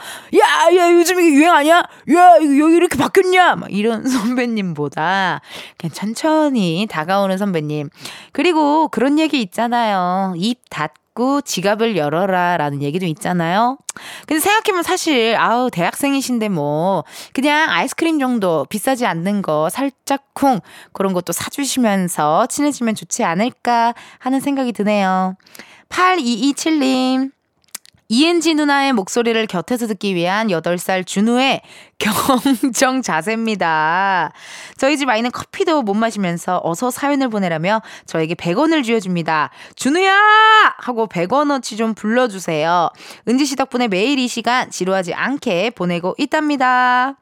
[0.41, 1.77] 야, 야, 요즘 이게 유행 아니야?
[1.77, 1.85] 야,
[2.41, 3.55] 이거 여기 이렇게 바뀌었냐?
[3.55, 5.41] 막 이런 선배님보다
[5.77, 7.89] 그냥 천천히 다가오는 선배님.
[8.31, 10.33] 그리고 그런 얘기 있잖아요.
[10.37, 11.00] 입 닫고
[11.43, 13.77] 지갑을 열어라 라는 얘기도 있잖아요.
[14.25, 20.61] 근데 생각해보면 사실, 아우, 대학생이신데 뭐, 그냥 아이스크림 정도 비싸지 않는 거 살짝쿵
[20.93, 25.35] 그런 것도 사주시면서 친해지면 좋지 않을까 하는 생각이 드네요.
[25.89, 27.31] 8227님.
[28.13, 31.61] 이은지 누나의 목소리를 곁에서 듣기 위한 8살 준우의
[31.97, 34.33] 경정 자세입니다.
[34.75, 39.51] 저희 집 아이는 커피도 못 마시면서 어서 사연을 보내라며 저에게 100원을 쥐어줍니다.
[39.77, 40.13] 준우야!
[40.79, 42.89] 하고 100원어치 좀 불러주세요.
[43.29, 47.15] 은지 씨 덕분에 매일 이 시간 지루하지 않게 보내고 있답니다.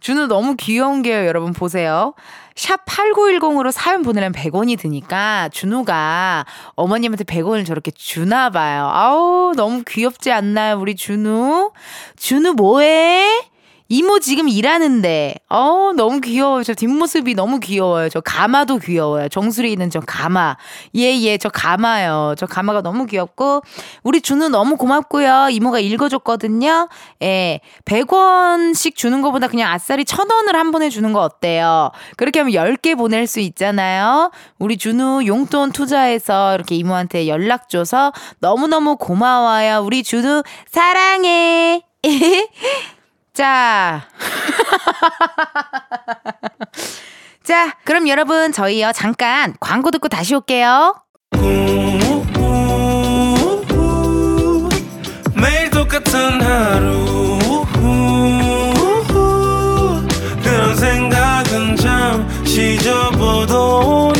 [0.00, 2.14] 준우 너무 귀여운 게요, 여러분 보세요.
[2.54, 8.90] 샵 8910으로 사연 보내려면 100원이 드니까 준우가 어머님한테 100원을 저렇게 주나 봐요.
[8.92, 11.72] 아우, 너무 귀엽지 않나요, 우리 준우?
[12.16, 13.49] 준우 뭐해?
[13.92, 16.62] 이모 지금 일하는데, 어, 너무 귀여워요.
[16.62, 18.08] 저 뒷모습이 너무 귀여워요.
[18.08, 19.28] 저 가마도 귀여워요.
[19.28, 20.56] 정수리 있는 저 가마.
[20.94, 22.36] 예, 예, 저 가마요.
[22.38, 23.62] 저 가마가 너무 귀엽고,
[24.04, 25.48] 우리 준우 너무 고맙고요.
[25.50, 26.88] 이모가 읽어줬거든요.
[27.24, 31.90] 예, 100원씩 주는 것보다 그냥 아싸리 1000원을 한 번에 주는 거 어때요?
[32.16, 34.30] 그렇게 하면 10개 보낼 수 있잖아요.
[34.60, 39.82] 우리 준우 용돈 투자해서 이렇게 이모한테 연락 줘서 너무너무 고마워요.
[39.84, 41.82] 우리 준우 사랑해.
[43.32, 44.06] 자.
[47.44, 50.94] 자, 그럼 여러분, 저희요, 잠깐 광고 듣고 다시 올게요.
[55.34, 57.38] 매일 똑같은 하루.
[60.42, 64.12] 그런 생각은 잠시 접어도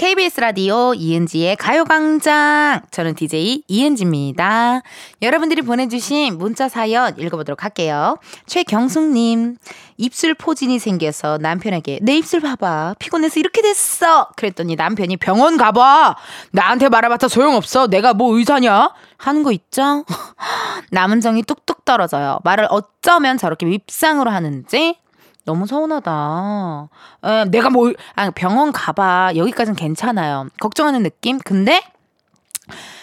[0.00, 2.80] KBS 라디오 이은지의 가요광장.
[2.90, 4.80] 저는 DJ 이은지입니다.
[5.20, 8.16] 여러분들이 보내주신 문자 사연 읽어보도록 할게요.
[8.46, 9.58] 최경숙님,
[9.98, 12.94] 입술 포진이 생겨서 남편에게 내 입술 봐봐.
[12.98, 14.30] 피곤해서 이렇게 됐어.
[14.36, 16.16] 그랬더니 남편이 병원 가봐.
[16.52, 17.86] 나한테 말해봤자 소용없어.
[17.86, 18.94] 내가 뭐 의사냐?
[19.18, 20.06] 하는 거 있죠?
[20.92, 22.38] 남은 정이 뚝뚝 떨어져요.
[22.42, 24.96] 말을 어쩌면 저렇게 밉상으로 하는지
[25.44, 26.88] 너무 서운하다.
[27.24, 29.32] 에, 내가 뭐, 아, 병원 가봐.
[29.36, 30.48] 여기까지는 괜찮아요.
[30.60, 31.38] 걱정하는 느낌?
[31.38, 31.82] 근데,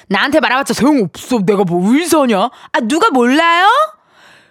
[0.07, 1.39] 나한테 말해봤자 소용없어.
[1.45, 2.49] 내가 뭐 의사냐?
[2.71, 3.67] 아, 누가 몰라요?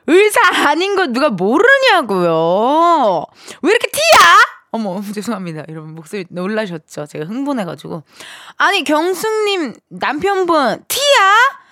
[0.08, 3.24] 의사 아닌 거 누가 모르냐고요.
[3.62, 4.36] 왜 이렇게 티야?
[4.70, 5.64] 어머, 죄송합니다.
[5.68, 7.06] 여러분, 목소리 놀라셨죠?
[7.06, 8.02] 제가 흥분해가지고.
[8.58, 11.65] 아니, 경숙님 남편분, 티야?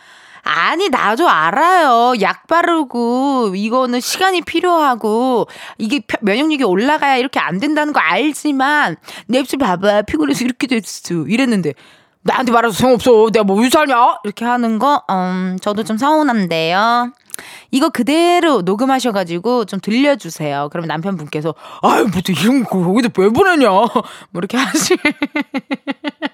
[0.45, 2.15] 아니, 나도 알아요.
[2.21, 5.47] 약 바르고, 이거는 시간이 필요하고,
[5.79, 10.03] 이게 면역력이 올라가야 이렇게 안 된다는 거 알지만, 내 입술 봐봐.
[10.03, 11.15] 피곤해서 이렇게 됐어.
[11.27, 11.73] 이랬는데,
[12.23, 13.31] 나한테 말해서 소용없어.
[13.33, 14.19] 내가 뭐 유사냐?
[14.25, 17.13] 이렇게 하는 거, 음, 저도 좀 서운한데요.
[17.71, 20.69] 이거 그대로 녹음하셔가지고 좀 들려주세요.
[20.71, 23.69] 그러면 남편분께서, 아유, 뭐, 이런 거 여기다 왜 보내냐?
[23.71, 23.93] 뭐,
[24.37, 24.97] 이렇게 하시.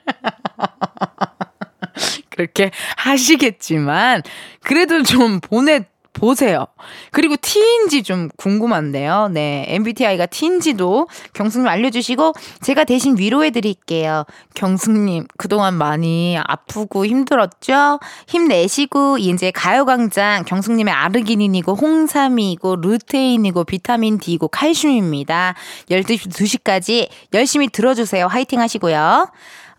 [2.40, 4.22] 그렇게 하시겠지만
[4.62, 6.66] 그래도 좀 보내 보세요.
[7.12, 9.28] 그리고 T인지 좀 궁금한데요.
[9.32, 9.64] 네.
[9.68, 14.24] MBTI가 T인지도 경숙님 알려주시고, 제가 대신 위로해 드릴게요.
[14.54, 18.00] 경숙님, 그동안 많이 아프고 힘들었죠?
[18.26, 25.54] 힘내시고, 이제 가요광장, 경숙님의 아르기닌이고, 홍삼이고, 루테인이고, 비타민 D고, 칼슘입니다.
[25.90, 28.26] 12시, 2시까지 열심히 들어주세요.
[28.26, 29.30] 화이팅 하시고요.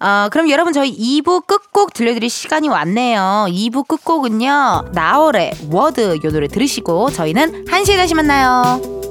[0.01, 3.45] 어, 그럼 여러분 저희 2부 끝곡 들려드릴 시간이 왔네요.
[3.49, 4.89] 2부 끝곡은요.
[4.93, 9.10] 나월의 워드 요 노래 들으시고 저희는 1시에 다시 만나요.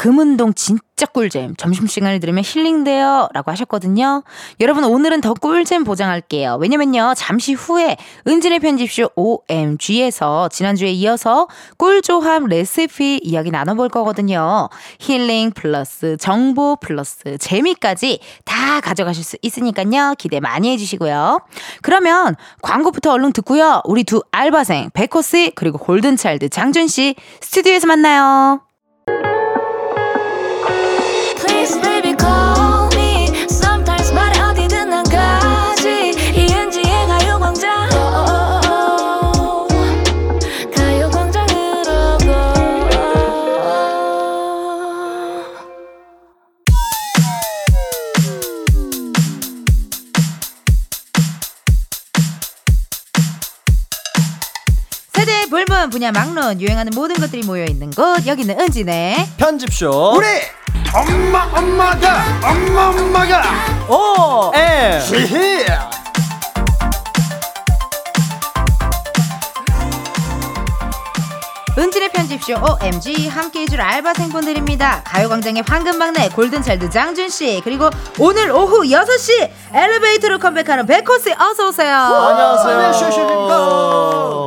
[0.00, 1.56] 금운동 진짜 꿀잼.
[1.56, 3.28] 점심시간을 들으면 힐링돼요.
[3.34, 4.22] 라고 하셨거든요.
[4.58, 6.56] 여러분, 오늘은 더 꿀잼 보장할게요.
[6.58, 14.70] 왜냐면요, 잠시 후에 은진의 편집쇼 OMG에서 지난주에 이어서 꿀조합 레시피 이야기 나눠볼 거거든요.
[15.00, 20.14] 힐링 플러스 정보 플러스 재미까지 다 가져가실 수 있으니까요.
[20.16, 21.40] 기대 많이 해주시고요.
[21.82, 23.82] 그러면 광고부터 얼른 듣고요.
[23.84, 28.69] 우리 두 알바생, 백호씨, 그리고 골든차일드 장준씨 스튜디오에서 만나요.
[55.90, 60.14] 분야 막론 유행하는 모든 것들이 모여 있는 곳 여기는 은진의 편집쇼.
[60.16, 60.26] 우리
[60.92, 63.42] 엄마 엄마가 엄마 엄마가.
[63.88, 65.00] 오 에.
[65.04, 65.64] 히히
[71.78, 75.02] 은진의 편 집쇼 OMG 함께 해 줄 알바생분들입니다.
[75.04, 81.94] 가요광장의 황금막내 골든차일드 장준씨 그리고 오늘 오후 6시 엘리베이터로 컴백하는 백호 씨 어서 오세요.
[81.96, 82.76] 안녕하세요.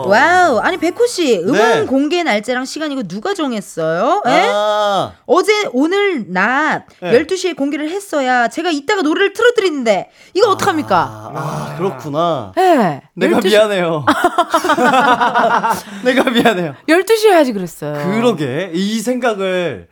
[0.06, 0.60] Wow.
[0.60, 1.86] 아니 백호 씨 음원 네.
[1.86, 4.24] 공개 날짜랑 시간 이거 누가 정했어요?
[4.26, 4.50] 에?
[4.54, 7.12] 아, 어제 오늘 낮 네.
[7.24, 11.32] 12시에 공개를 했어야 제가 이따가 노래를 틀어드리는데 이거 어떡합니까?
[11.34, 12.52] 아, 그렇구나.
[12.58, 13.02] 예.
[13.14, 14.06] 내가 12시 미안해요.
[16.04, 16.76] 내가 미안해요.
[16.90, 17.94] 12시에 해야지 그랬어 요.
[18.04, 19.88] 그러게 이 생각을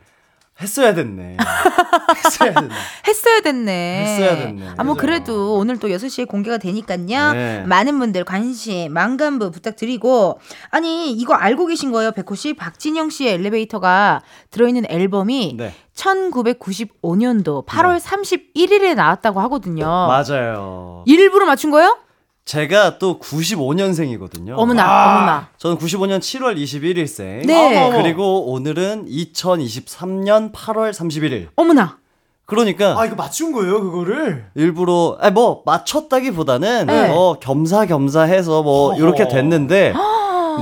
[0.60, 1.36] 했어야 됐네.
[2.24, 2.74] 했어야 됐네.
[3.08, 4.04] 했어야 됐네.
[4.04, 4.68] 했어야 됐네.
[4.76, 4.94] 아, 뭐.
[4.94, 7.32] 그래도 오늘 또 6시에 공개가 되니까요.
[7.32, 7.64] 네.
[7.66, 10.38] 많은 분들 관심, 많관부 부탁드리고.
[10.70, 12.54] 아니, 이거 알고 계신 거예요, 백호 씨?
[12.54, 15.72] 박진영 씨의 엘리베이터가 들어 있는 앨범이 네.
[15.96, 19.84] 1995년도 8월 31일에 나왔다고 하거든요.
[19.86, 21.02] 맞아요.
[21.06, 21.98] 일부러 맞춘 거예요?
[22.44, 24.54] 제가 또 95년생이거든요.
[24.56, 25.48] 어머나, 어머나.
[25.58, 27.46] 저는 95년 7월 21일생.
[27.46, 27.90] 네.
[28.02, 31.48] 그리고 오늘은 2023년 8월 31일.
[31.56, 31.98] 어머나.
[32.44, 34.46] 그러니까 아 이거 맞춘 거예요 그거를?
[34.54, 37.08] 일부러 아니 뭐 맞췄다기보다는 네.
[37.08, 39.94] 뭐 겸사겸사해서 뭐 이렇게 됐는데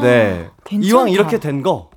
[0.03, 0.89] 네 괜찮다.
[0.89, 1.91] 이왕 이렇게 된거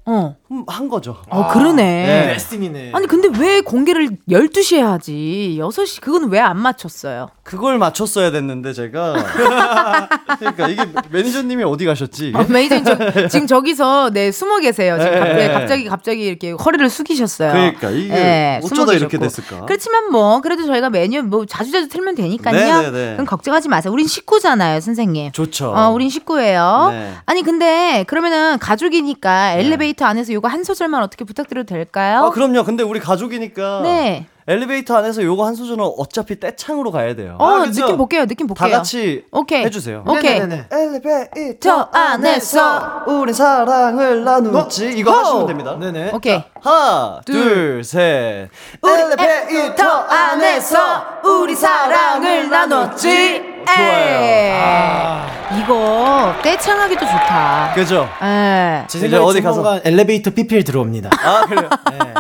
[0.68, 0.90] 한 어.
[0.90, 1.18] 거죠.
[1.30, 2.36] 어, 그러네.
[2.72, 2.92] 네.
[2.94, 5.58] 아니, 근데 왜 공개를 12시에 하지?
[5.60, 7.30] 6시, 그건 왜 안 맞췄어요?
[7.44, 9.14] 그걸 맞췄어야 됐는데 제가
[10.40, 12.34] 그러니까 이게 매니저님이 어디 가셨지?
[12.36, 14.98] 어, 매니저님 저, 지금 저기서 네 숨어 계세요.
[15.00, 15.20] 지금 네.
[15.20, 17.52] 갑- 네, 갑자기 갑자기 이렇게 허리를 숙이셨어요.
[17.52, 19.18] 그러니까 이게 네, 어쩌다 이렇게.
[19.18, 19.66] 됐을까?
[19.66, 22.54] 그렇지만 뭐 그래도 저희가 메뉴 뭐 자주 자주 틀면 되니까요.
[22.56, 23.12] 네, 네, 네.
[23.14, 23.92] 그럼 걱정하지 마세요.
[23.94, 25.32] 우린 식구잖아요, 선생님.
[25.32, 25.74] 좋죠.
[25.76, 26.88] 어, 우린 식구예요.
[26.92, 27.14] 네.
[27.26, 32.26] 아니 근데 그러면은 가족이니까 엘리베이터 안에서 요거 한 소절만 어떻게 부탁드려도 될까요?
[32.26, 32.64] 아 그럼요.
[32.64, 34.28] 근데 우리 가족이니까 네.
[34.46, 37.38] 엘리베이터 안에서 요거 한 소절은 어차피 떼창으로 가야 돼요.
[37.40, 37.66] 어, 아?
[37.66, 38.26] 느낌 볼게요.
[38.26, 38.78] 느낌 다 볼게요.
[38.78, 39.64] 같이 오케이.
[39.64, 40.04] 해주세요.
[40.06, 40.40] 오케이.
[40.42, 40.66] 네네네.
[40.70, 45.18] 엘리베이터 저 안에서 우리 사랑을 나누지 이거 호!
[45.18, 45.78] 하시면 됩니다.
[45.80, 46.12] 네네.
[46.14, 46.44] 오케이.
[46.62, 48.50] 하나, 둘, 셋.
[48.86, 50.78] 엘리베이터 안에서
[51.24, 53.53] 우리 사랑을 나눴지.
[53.66, 54.54] 좋아요.
[54.62, 55.28] 아.
[55.62, 57.72] 이거 떼창하기도 좋다.
[57.76, 58.10] 그죠?
[58.24, 58.84] 예.
[58.88, 61.10] 제 이제 생각에 어디 가서- 엘리베이터 PPL 들어옵니다.
[61.24, 61.70] 아, 그래요?
[61.92, 62.14] 네.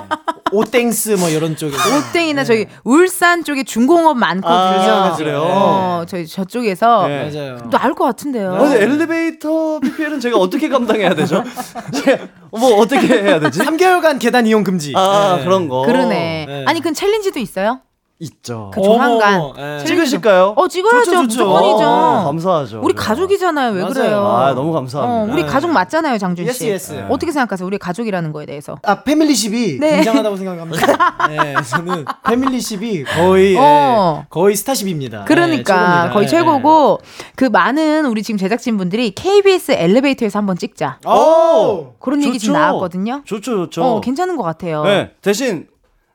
[0.52, 1.74] 오땡스 뭐 이런 쪽에.
[1.76, 4.94] 오땡이나 저기 울산 쪽에 중공업 많거든요.
[4.94, 5.42] 아, 그래요?
[5.44, 7.32] 어, 저희 저쪽에서 네.
[7.34, 7.58] 맞아요.
[7.72, 8.54] 또알것 같은데요.
[8.56, 11.44] 아, 엘리베이터 PPL은 제가 어떻게 감당해야 되죠?
[12.06, 13.62] 제가 뭐 어떻게 해야 되지?
[13.62, 14.94] 3개월간 계단 이용 금지.
[14.96, 15.44] 아, 네.
[15.44, 15.82] 그런 거.
[15.82, 16.46] 그러네.
[16.48, 16.66] 네.
[16.68, 17.80] 아니, 그 챌린지도 있어요?
[18.20, 18.72] 있죠.
[18.74, 19.42] 그 조만간.
[19.42, 19.84] 어머, 예.
[19.84, 20.54] 찍으실까요?
[20.56, 21.06] 어, 찍어야죠.
[21.06, 21.46] 좋죠, 좋죠.
[21.46, 21.84] 무조건이죠.
[21.88, 22.82] 어, 감사하죠.
[22.84, 23.08] 우리 그래요.
[23.08, 23.72] 가족이잖아요.
[23.74, 23.94] 왜 맞아요.
[23.94, 24.28] 그래요?
[24.28, 25.34] 아, 너무 어, 감사합니다.
[25.34, 25.50] 우리 네.
[25.50, 26.68] 가족 맞잖아요, 장준 씨.
[26.70, 27.06] Yes, yes.
[27.10, 27.66] 어떻게 생각하세요?
[27.68, 28.78] 우리 가족이라는 거에 대해서.
[28.84, 29.96] 아 familyship이 네.
[29.96, 31.28] 굉장하다고 생각합니다.
[31.28, 34.20] 네, 저는 familyship이 거의 어.
[34.22, 35.26] 예, 거의 스타십입니다.
[35.26, 36.14] 그러니까 네, 최고입니다.
[36.14, 37.00] 거의 예, 최고고
[37.36, 41.00] 그 많은 우리 지금 제작진 분들이 KBS 엘리베이터에서 한번 찍자.
[41.06, 41.10] 예.
[41.10, 41.94] 오!
[42.00, 42.54] 그런 얘기 좀 좋죠.
[42.54, 43.22] 나왔거든요.
[43.26, 43.84] 좋죠, 좋죠.
[43.84, 44.84] 어, 괜찮은 것 같아요.
[44.84, 45.68] 네, 대신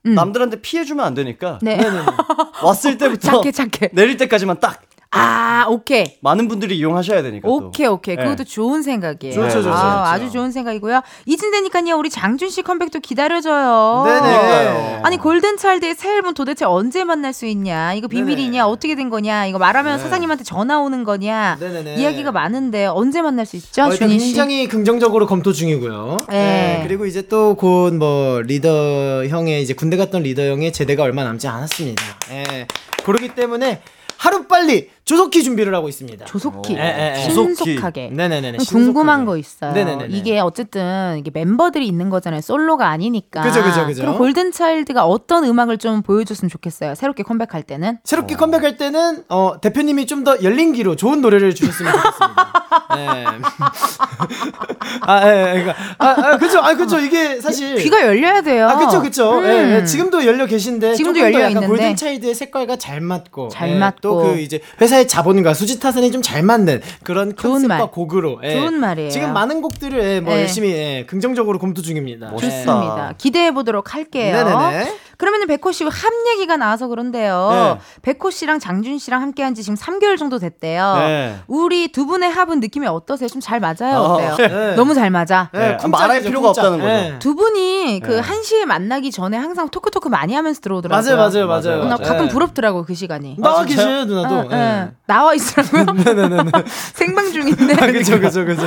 [0.06, 0.14] 음.
[0.14, 1.78] 남들한테 피해주면 안 되니까 네.
[2.62, 3.90] 왔을 때부터 착해, 착해.
[3.94, 6.04] 내릴 때까지만 딱 아, 오케이.
[6.20, 7.54] 많은 분들이 이용하셔야 되니까 또.
[7.54, 8.14] 오케이, 오케이.
[8.16, 8.22] 네.
[8.24, 9.34] 그것도 좋은 생각이에요.
[9.34, 10.12] 좋죠, 좋죠, 아, 좋죠.
[10.14, 11.00] 아 주 좋은 생각이고요.
[11.26, 14.02] 이쯤 되니까요, 우리 장준 씨 컴백도 기다려줘요.
[14.04, 14.20] 네네.
[14.20, 15.00] 그러니까요.
[15.04, 17.94] 아니, 골든차일드의 새 앨범 도대체 언제 만날 수 있냐?
[17.94, 18.66] 이거 비밀이냐?
[18.66, 19.46] 어떻게 된 거냐?
[19.46, 20.02] 이거 말하면 네.
[20.02, 21.56] 사장님한테 전화 오는 거냐?
[21.58, 21.94] 네네네.
[21.96, 24.26] 이야기가 많은데 언제 만날 수 있죠, 어, 준희 씨?
[24.26, 26.18] 굉장히 긍정적으로 검토 중이고요.
[26.28, 26.36] 네.
[26.38, 31.24] 네, 그리고 이제 또 곧 뭐 리더 형의 이제 군대 갔던 리더 형의 제대가 얼마
[31.24, 32.02] 남지 않았습니다.
[32.32, 32.66] 예.
[33.04, 33.80] 그렇기 때문에
[34.16, 36.26] 하루 빨리 조속히 준비를 하고 있습니다.
[36.26, 37.30] 조속히, 예, 예, 예.
[37.30, 38.10] 신속하게.
[38.12, 38.58] 네네네.
[38.68, 39.72] 궁금한 거 있어요.
[39.72, 40.08] 네네네.
[40.10, 42.42] 이게 어쨌든 이게 멤버들이 있는 거잖아요.
[42.42, 43.40] 솔로가 아니니까.
[43.40, 44.02] 그죠, 그죠, 그죠.
[44.02, 46.94] 그럼 골든 차일드가 어떤 음악을 좀 보여줬으면 좋겠어요.
[46.94, 47.98] 새롭게 컴백할 때는.
[48.04, 52.52] 새롭게 컴백할 때는 어, 대표님이 좀 더 열린 귀로 좋은 노래를 주셨으면 좋겠습니다.
[52.96, 53.24] 네.
[55.02, 56.98] 아, 예, 예, 그러니까 아, 아, 그죠, 아, 그죠.
[56.98, 58.68] 이게 사실 귀가 열려야 돼요.
[58.68, 59.38] 아, 그쵸, 그쵸.
[59.38, 59.44] 음.
[59.44, 59.84] 예, 예.
[59.84, 60.94] 지금도 열려 계신데.
[60.94, 61.66] 지금도 열려 있는데.
[61.68, 63.48] 골든 차일드의 색깔과 잘 맞고.
[63.50, 64.00] 잘 예, 맞고.
[64.00, 67.90] 또 그 이제 회사 의 자본과 수지 타산이 좀 잘 맞는 그런 컨셉과 말.
[67.90, 68.40] 곡으로.
[68.42, 68.52] 예.
[68.54, 69.10] 좋은 말이에요.
[69.10, 70.40] 지금 많은 곡들을 예, 뭐 예.
[70.42, 72.30] 열심히 예, 긍정적으로 검토 중입니다.
[72.30, 72.46] 멋있다.
[72.46, 72.50] 예.
[72.64, 73.14] 좋습니다.
[73.16, 74.32] 기대해 보도록 할게요.
[74.44, 74.94] 네네네.
[75.18, 77.78] 그러면은 백호 씨와 합 얘기가 나와서 그런데요.
[78.02, 80.94] 백호 씨랑 장준 씨랑 함께한 지 지금 3개월 정도 됐대요.
[80.98, 81.36] 네.
[81.48, 83.28] 우리 두 분의 합은 느낌이 어떠세요?
[83.28, 83.96] 좀 잘 맞아요?
[83.98, 84.36] 어, 어때요?
[84.36, 84.74] 네.
[84.76, 85.50] 너무 잘 맞아.
[85.54, 86.64] 예, 네, 쿵짝이죠, 말할 필요가 쿵짝.
[86.66, 86.92] 없다는 거죠.
[87.14, 87.18] 예.
[87.18, 88.18] 두 분이 그 네.
[88.20, 91.16] 한시에 만나기 전에 항상 토크토크 많이 하면서 들어오더라고요.
[91.16, 91.84] 맞아요, 맞아요, 맞아요.
[91.84, 92.08] 나 맞아요.
[92.08, 92.28] 가끔 예.
[92.28, 93.36] 부럽더라고 그 시간이.
[93.38, 93.64] 나와 아?
[93.64, 94.48] 계셔요, 누나도.
[95.06, 95.86] 나와 있으라고요?
[96.94, 97.74] 생방 중인데.
[97.74, 98.62] 아, 그죠, 그죠, 그죠.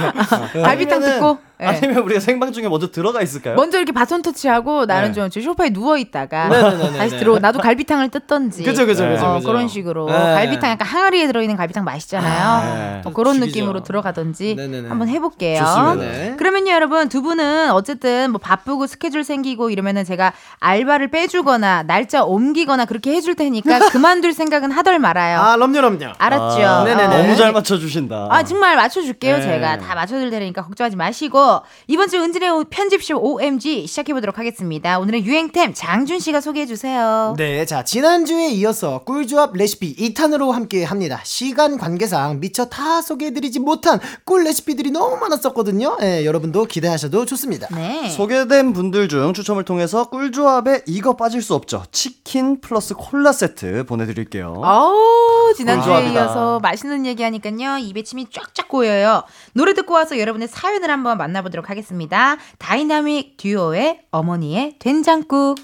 [0.61, 1.37] 갈비탕 아니면은- 듣고.
[1.61, 1.67] 네.
[1.67, 3.55] 아니면 우리가 생방 중에 먼저 들어가 있을까요?
[3.55, 5.13] 먼저 이렇게 바톤 터치하고 나는 네.
[5.13, 6.97] 좀저 소파에 누워 있다가 네네네네.
[6.97, 9.39] 다시 들어 나도 갈비탕을 뜯던지 그죠, 그죠, 그죠, 어.
[9.39, 10.13] 그런 식으로 네.
[10.13, 12.75] 갈비탕 약간 항아리에 들어있는 갈비탕 맛있잖아요.
[12.75, 13.01] 네.
[13.05, 13.45] 어, 그런 죽이죠.
[13.59, 14.89] 느낌으로 들어가던지 네네네.
[14.89, 15.59] 한번 해볼게요.
[15.59, 15.95] 좋습니다.
[15.95, 16.35] 네.
[16.37, 22.85] 그러면요 여러분 두 분은 어쨌든 뭐 바쁘고 스케줄 생기고 이러면은 제가 알바를 빼주거나 날짜 옮기거나
[22.85, 25.39] 그렇게 해줄 테니까 그만둘 생각은 하덜 말아요.
[25.39, 26.13] 아, 럼요, 럼요.
[26.17, 26.65] 알았죠?
[26.65, 27.17] 아, 네네네.
[27.21, 28.27] 너무 잘 맞춰주신다.
[28.31, 29.41] 아 정말 맞춰줄게요 네.
[29.43, 31.50] 제가 다 맞춰줄 테니까 걱정하지 마시고
[31.87, 37.83] 이번 주 은진의 편집쇼 OMG 시작해보도록 하겠습니다 오늘의 유행템 장준 씨가 소개해 주세요 네, 자,
[37.83, 41.19] 지난주에 이어서 꿀조합 레시피 2탄으로 함께 합니다.
[41.23, 45.97] 시간 관계상 미처 다 소개해드리지 못한 꿀 레시피들이 너무 많았었거든요.
[46.01, 47.67] 예, 여러분도 기대하셔도 좋습니다.
[47.75, 51.83] 네 소개된 분들 중 추첨을 통해서 꿀조합에 이거 빠질 수 없죠.
[51.91, 54.61] 치킨 플러스 콜라 세트 보내드릴게요.
[54.63, 56.19] 어우 지난주에 꿀조합이다.
[56.21, 59.23] 이어서 맛있는 얘기하니까요 입에 침이 쫙쫙 고여요
[59.53, 65.57] 노래 듣고 와서 여러분의 사연을 한번 만나보도록 하겠습니다 다이나믹 듀오의 어머니의 된장국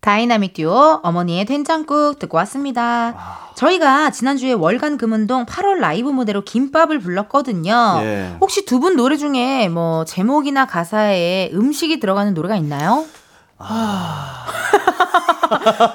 [0.00, 3.40] 다이나믹 듀오 어머니의 된장국 듣고 왔습니다.
[3.56, 7.98] 저희가 지난주에 월간 금운동 8월 라이브 무대로 김밥을 불렀거든요.
[8.02, 8.36] 예.
[8.40, 13.04] 혹시 두 분 노래 중에 뭐 제목이나 가사에 음식이 들어가는 노래가 있나요?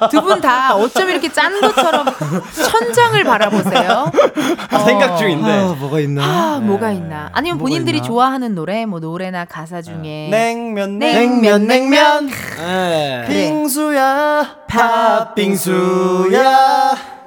[0.10, 2.06] 두 분 다 어쩜 이렇게 짠 것처럼
[2.54, 4.12] 천장을 바라보세요?
[4.86, 5.52] 생각 중인데.
[5.52, 6.24] 아, 뭐가 있나?
[6.24, 7.30] 아, 뭐가 있나?
[7.34, 8.08] 아니면 뭐가 본인들이 있나?
[8.08, 11.14] 좋아하는 노래, 뭐 노래나 가사 중에 냉면, 네.
[11.14, 12.30] 냉면, 냉면, 냉면.
[12.30, 13.26] 예.
[13.28, 13.28] 그래.
[13.30, 16.42] 빙수야, 팥빙수야.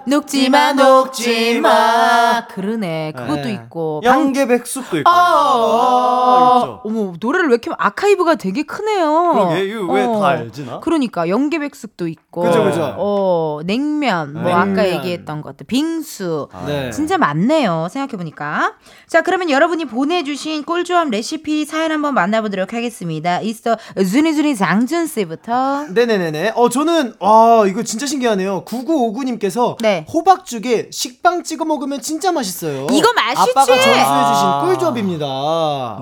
[0.07, 3.53] 녹지마 녹지마 그러네 그것도 네.
[3.53, 5.11] 있고 방- 양계 백숙도 있고.
[5.11, 6.81] 어, 아, 있죠.
[6.85, 9.33] 어머 노래를 왜 이렇게 아카이브가 되게 크네요.
[9.33, 10.21] 그러게, 이거 왜 어.
[10.21, 10.81] 다 알지, 나?
[10.81, 12.95] 그러니까 연계백숙도 있고, 그죠, 그죠.
[12.99, 14.73] 어 냉면, 뭐 냉면.
[14.73, 16.91] 아까 얘기했던 것들, 빙수, 네.
[16.91, 17.89] 진짜 많네요.
[17.91, 18.75] 생각해 보니까.
[19.09, 23.41] 자, 그러면 여러분이 보내주신 꿀조합 레시피 사연 한번 만나보도록 하겠습니다.
[23.41, 25.87] 있어 준이준이 장준 씨부터.
[25.91, 26.53] 네네네네.
[26.57, 28.65] 어, 저는, 와, 이거 진짜 신기하네요.
[28.65, 29.94] 9959님께서 네.
[30.03, 32.87] 호박죽에 식빵 찍어 먹으면 진짜 맛있어요.
[32.91, 33.51] 이거 맛있지?
[33.51, 34.63] 아빠가 전수해 주신 아.
[34.65, 35.27] 꿀조합입니다.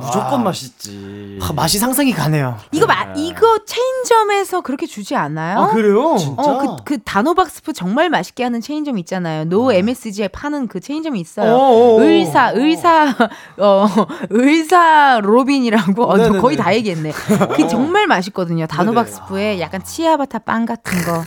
[0.01, 0.39] 무조건 와.
[0.39, 1.39] 맛있지.
[1.43, 2.59] 아, 맛이 상상이 가네요.
[2.73, 5.59] 이거 마, 이거 체인점에서 그렇게 주지 않아요?
[5.59, 6.17] 아, 그래요?
[6.19, 6.43] 진짜?
[6.43, 9.45] 어, 그, 그 단호박 스프 정말 맛있게 하는 체인점 있잖아요.
[9.45, 11.53] no MSG에 파는 그 체인점이 있어요.
[11.55, 12.03] 어어어.
[12.03, 13.15] 의사, 의사,
[13.59, 13.87] 어,
[14.31, 16.03] 의사 로빈이라고.
[16.05, 16.41] 어.
[16.41, 17.13] 거의 다 얘기했네.
[17.13, 18.67] 그게 정말 맛있거든요.
[18.73, 21.23] 단호박스프에 약간 치아바타 빵 같은 거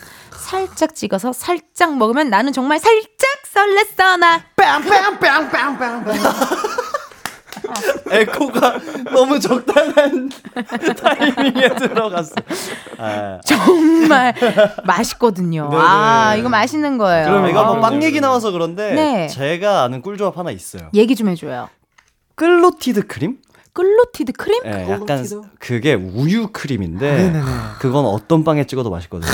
[0.46, 3.10] 살짝 찍어서 살짝 먹으면 나는 정말 살짝
[3.52, 4.43] 설렜어, 나.
[4.56, 6.06] 빵빵빵빵빵빵.
[8.12, 8.80] 에코가
[9.12, 10.30] 너무 적당한
[11.02, 12.36] 타이밍에 들어갔어.
[13.00, 14.36] 아, 정말
[14.84, 15.70] 맛있거든요.
[15.70, 15.82] 네네.
[15.84, 17.26] 아, 이거 맛있는 거예요.
[17.26, 17.82] 그럼 이거 뭐 어.
[17.82, 19.28] 빵 얘기 나와서 그런데 네.
[19.28, 20.89] 제가 아는 꿀조합 하나 있어요.
[20.93, 21.70] 얘기 좀 해줘요.
[22.36, 23.39] Clotted cream?
[23.74, 24.61] Clotted cream?
[24.66, 25.26] 예, 약간?
[25.60, 27.46] 그게 우유 크림인데 네네네.
[27.80, 29.32] 그건 어떤 빵에 찍어도 맛있거든요.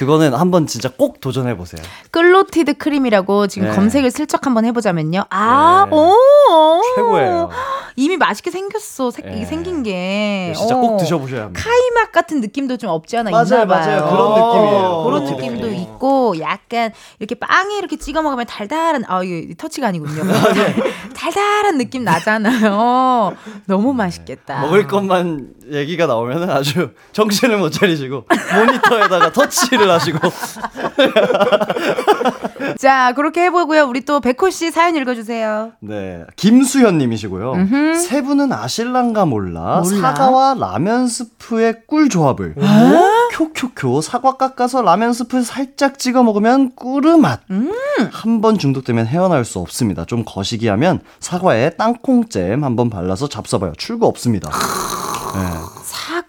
[0.00, 1.82] 그거는 한번 진짜 꼭 도전해 보세요.
[2.10, 3.74] clotted cream이라고 지금 네.
[3.74, 5.26] 검색을 슬쩍 한번 해보자면요.
[5.28, 5.94] 아, 네.
[5.94, 7.50] 오, 최고예요.
[8.00, 9.10] 이미 맛있게 생겼어.
[9.10, 9.44] 색, 네.
[9.44, 10.54] 생긴 게.
[10.56, 10.80] 진짜 어.
[10.80, 11.62] 꼭 드셔보셔야 합니다.
[11.62, 13.66] 카이막 같은 느낌도 좀 없지 않아 맞아요, 있나 봐요.
[13.66, 14.08] 맞아요.
[14.10, 15.04] 그런 어, 느낌이에요.
[15.04, 15.80] 그런 느낌도 크림.
[15.82, 20.24] 있고 약간 이렇게 빵에 이렇게 찍어 먹으면 달달한 아 이게 터치가 아니군요.
[20.32, 20.32] 네.
[20.32, 20.74] 달,
[21.14, 23.36] 달달한 느낌 나잖아요.
[23.66, 24.62] 너무 맛있겠다.
[24.62, 28.24] 먹을 것만 얘기가 나오면 아주 정신을 못 차리시고
[28.54, 30.18] 모니터에다가 터치를 하시고
[32.80, 33.84] 자 그렇게 해보고요.
[33.84, 35.72] 우리 또 백호 씨 사연 읽어주세요.
[35.80, 37.52] 네 김수현 님이시고요.
[37.94, 40.14] 세 분은 아실랑가 몰라, 몰라.
[40.14, 42.54] 사과와 라면 스프의 꿀 조합을
[43.32, 47.40] 쿄쿄쿄 사과 깎아서 라면 스프에 살짝 찍어 먹으면 꿀의 맛.
[48.12, 50.06] 한번 중독되면 헤어나올 수 없습니다.
[50.06, 53.76] 좀 거시기하면 사과에 땅콩잼 한번 발라서 잡숴봐요.
[53.76, 54.48] 출구 없습니다.
[55.34, 55.79] 네.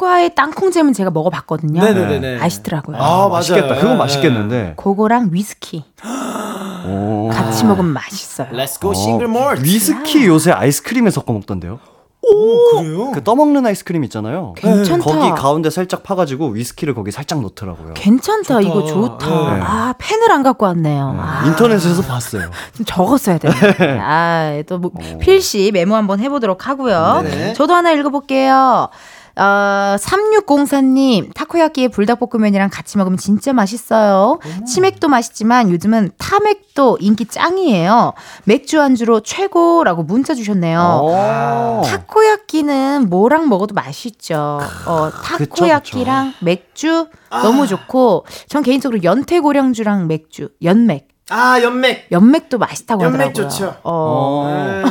[0.02, 1.82] 사과의 땅콩잼은 제가 먹어봤거든요.
[1.82, 2.40] 네네네네.
[2.42, 2.98] 아시더라고요.
[2.98, 3.68] 아, 맛있겠다.
[3.68, 3.80] 맞아요.
[3.80, 3.98] 그건 예.
[4.00, 4.74] 맛있겠는데.
[4.76, 5.86] 그거랑 위스키
[6.88, 7.30] 오.
[7.32, 8.48] 같이 먹으면 맛있어요.
[8.52, 9.62] Let's go single malt.
[9.62, 11.80] 어, 위스키 요새 아이스크림에 섞어 먹던데요?
[12.24, 13.12] 오, 그래요?
[13.12, 14.54] 그 떠먹는 아이스크림 있잖아요.
[14.56, 15.04] 괜찮다.
[15.04, 17.94] 거기 가운데 살짝 파가지고 위스키를 거기 살짝 넣더라고요.
[17.96, 18.60] 괜찮다.
[18.60, 18.62] 좋다.
[18.62, 19.28] 이거 좋다.
[19.28, 19.62] 네.
[19.64, 21.14] 아 펜을 안 갖고 왔네요.
[21.14, 22.50] 네, 아, 인터넷에서 봤어요.
[22.78, 24.00] 좀 적었어야 되는데.
[24.00, 27.22] 아, 또 뭐, 필시 메모 한번 해보도록 하고요.
[27.24, 27.54] 네네.
[27.54, 28.90] 저도 하나 읽어볼게요.
[29.38, 34.40] 어, 3604님, 타코야끼에 불닭볶음면이랑 같이 먹으면 진짜 맛있어요.
[34.68, 38.14] 치맥도 맛있지만 요즘은 타맥도 인기 짱이에요.
[38.44, 41.02] 맥주 안주로 최고라고 문자 주셨네요.
[41.04, 41.82] 오.
[41.86, 44.60] 타코야끼는 뭐랑 먹어도 맛있죠.
[44.86, 51.08] 어, 타코야끼랑 맥주 너무 좋고, 전 개인적으로 연태고량주랑 맥주, 연맥.
[51.30, 52.08] 아, 연맥.
[52.12, 53.50] 연맥도 맛있다고 연맥 하더라고요.
[53.50, 53.76] 좋죠.
[53.84, 54.84] 어.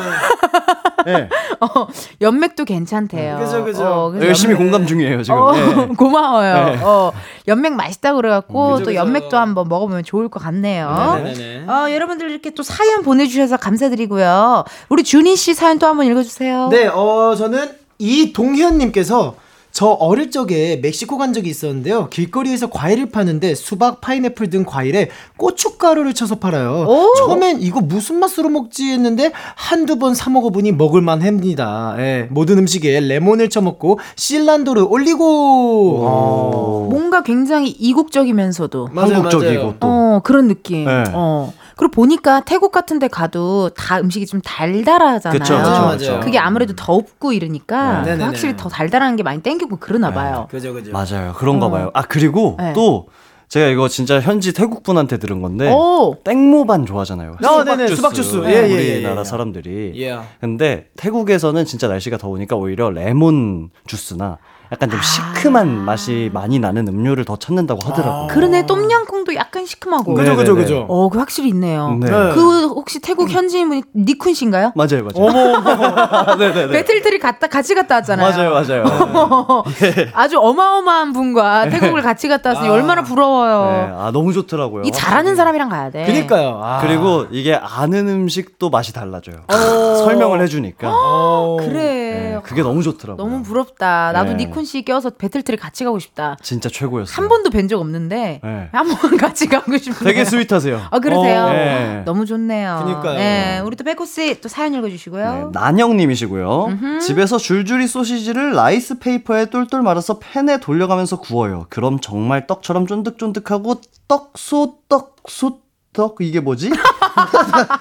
[1.00, 1.02] 어.
[1.04, 1.28] 네.
[1.60, 1.86] 어,
[2.20, 3.38] 연맥도 괜찮대요.
[3.38, 3.84] 그죠, 그죠.
[3.84, 5.38] 어, 열심히 연맥- 공감 중이에요 지금.
[5.40, 5.86] 어, 네.
[5.96, 6.64] 고마워요.
[6.66, 6.78] 네.
[6.82, 7.12] 어,
[7.48, 8.94] 연맥 맛있다 그래갖고 그죠, 또.
[8.94, 11.20] 연맥도 한번 먹어보면 좋을 것 같네요.
[11.22, 11.66] 네네네.
[11.70, 14.64] 어, 여러분들 이렇게 또 사연 보내주셔서 감사드리고요.
[14.88, 16.68] 우리 준희 씨 사연 또 한번 읽어주세요.
[16.68, 19.34] 네, 어, 저는 이동현님께서
[19.72, 22.08] 저 어릴 적에 멕시코 간 적이 있었는데요.
[22.10, 26.86] 길거리에서 과일을 파는데 수박, 파인애플 등 과일에 고춧가루를 쳐서 팔아요.
[26.88, 27.14] 오.
[27.16, 31.94] 처음엔 이거 무슨 맛으로 먹지 했는데 한두 번 사 먹어보니 먹을만 합니다.
[31.98, 36.00] 예, 모든 음식에 레몬을 쳐먹고 실란도를 올리고.
[36.04, 36.88] 어.
[36.90, 39.74] 뭔가 굉장히 이국적이면서도 맞아요, 한국적이고 맞아요.
[39.80, 39.86] 또.
[39.86, 40.84] 어 그런 느낌.
[40.84, 41.04] 네.
[41.12, 45.38] 어 그리고 보니까 태국 같은 데 가도 다 음식이 좀 달달하잖아요.
[45.38, 46.20] 그쵸, 그쵸, 맞아요, 그쵸.
[46.20, 48.22] 그게 아무래도 덥고 이러니까 네.
[48.22, 50.46] 확실히 더 달달한 게 많이 땡기고 그러나 봐요.
[50.50, 50.92] 그죠, 그죠.
[50.92, 51.32] 맞아요.
[51.38, 51.70] 그런가 어.
[51.70, 51.90] 봐요.
[51.94, 52.74] 아 그리고 네.
[52.74, 53.08] 또
[53.48, 57.38] 제가 이거 진짜 현지 태국 분한테 들은 건데 오 땡모반 좋아하잖아요.
[57.42, 58.36] 어, 네네, 수박 주스.
[58.44, 59.24] 예, 예, 우리나라 예, 예.
[59.24, 59.92] 사람들이.
[60.02, 60.18] 예.
[60.38, 64.36] 근데 태국에서는 진짜 날씨가 더우니까 오히려 레몬 주스나
[64.72, 68.28] 약간 좀 시큼한 맛이 많이 나는 음료를 더 찾는다고 하더라고요.
[68.28, 70.14] 그러네 똠양꿍도 약간 시큼하고.
[70.14, 70.20] 네.
[70.22, 70.54] 그죠, 그죠.
[70.54, 70.86] 그죠.
[70.88, 71.98] 어, 그 확실히 있네요.
[72.00, 72.08] 네.
[72.08, 74.72] 그 혹시 태국 현지인분이 니쿤 씨인가요?
[74.76, 76.36] 맞아요, 맞아요.
[76.38, 76.68] 네네네.
[76.72, 78.30] 배틀트리 갔다 같이 갔다 왔잖아요.
[78.30, 78.84] 맞아요, 맞아요.
[80.14, 83.96] 아주 어마어마한 분과 태국을 같이 갔다 왔으니 얼마나 네, 부러워요.
[83.98, 84.82] 아 너무 좋더라고요.
[84.84, 86.04] 이 잘하는 사람이랑 가야 돼.
[86.06, 86.60] 그니까요.
[86.62, 86.78] 아.
[86.80, 89.36] 그리고 이게 아는 음식도 맛이 달라져요.
[89.48, 90.90] 설명을 해주니까.
[90.92, 91.56] 어.
[91.60, 91.72] 그래.
[92.10, 93.24] 네, 그게 너무 좋더라고요.
[93.26, 94.12] 너무 부럽다.
[94.12, 94.36] 나도 네.
[94.60, 96.36] 닉쿤 씨 껴서 배틀트립 같이 가고 싶다.
[96.42, 97.14] 진짜 최고였어요.
[97.16, 98.68] 한 번도 뵌 적 없는데 네.
[98.72, 100.02] 한번 같이 가고 싶네요.
[100.04, 100.88] 되게 sweet하세요.
[100.90, 101.44] 아 그러세요?
[101.44, 102.02] 어, 네.
[102.04, 102.82] 너무 좋네요.
[102.84, 103.18] 그니까요.
[103.18, 105.50] 네, 우리 또 백호 씨 또 사연 네, 읽어주시고요.
[105.52, 106.78] 난영님이시고요.
[107.00, 111.66] 집에서 줄줄이 소시지를 rice paper에 똘똘 말아서 팬에 돌려가면서 구워요.
[111.70, 116.70] 그럼 정말 떡처럼 쫀득쫀득하고 떡소떡 소떡 이게 뭐지?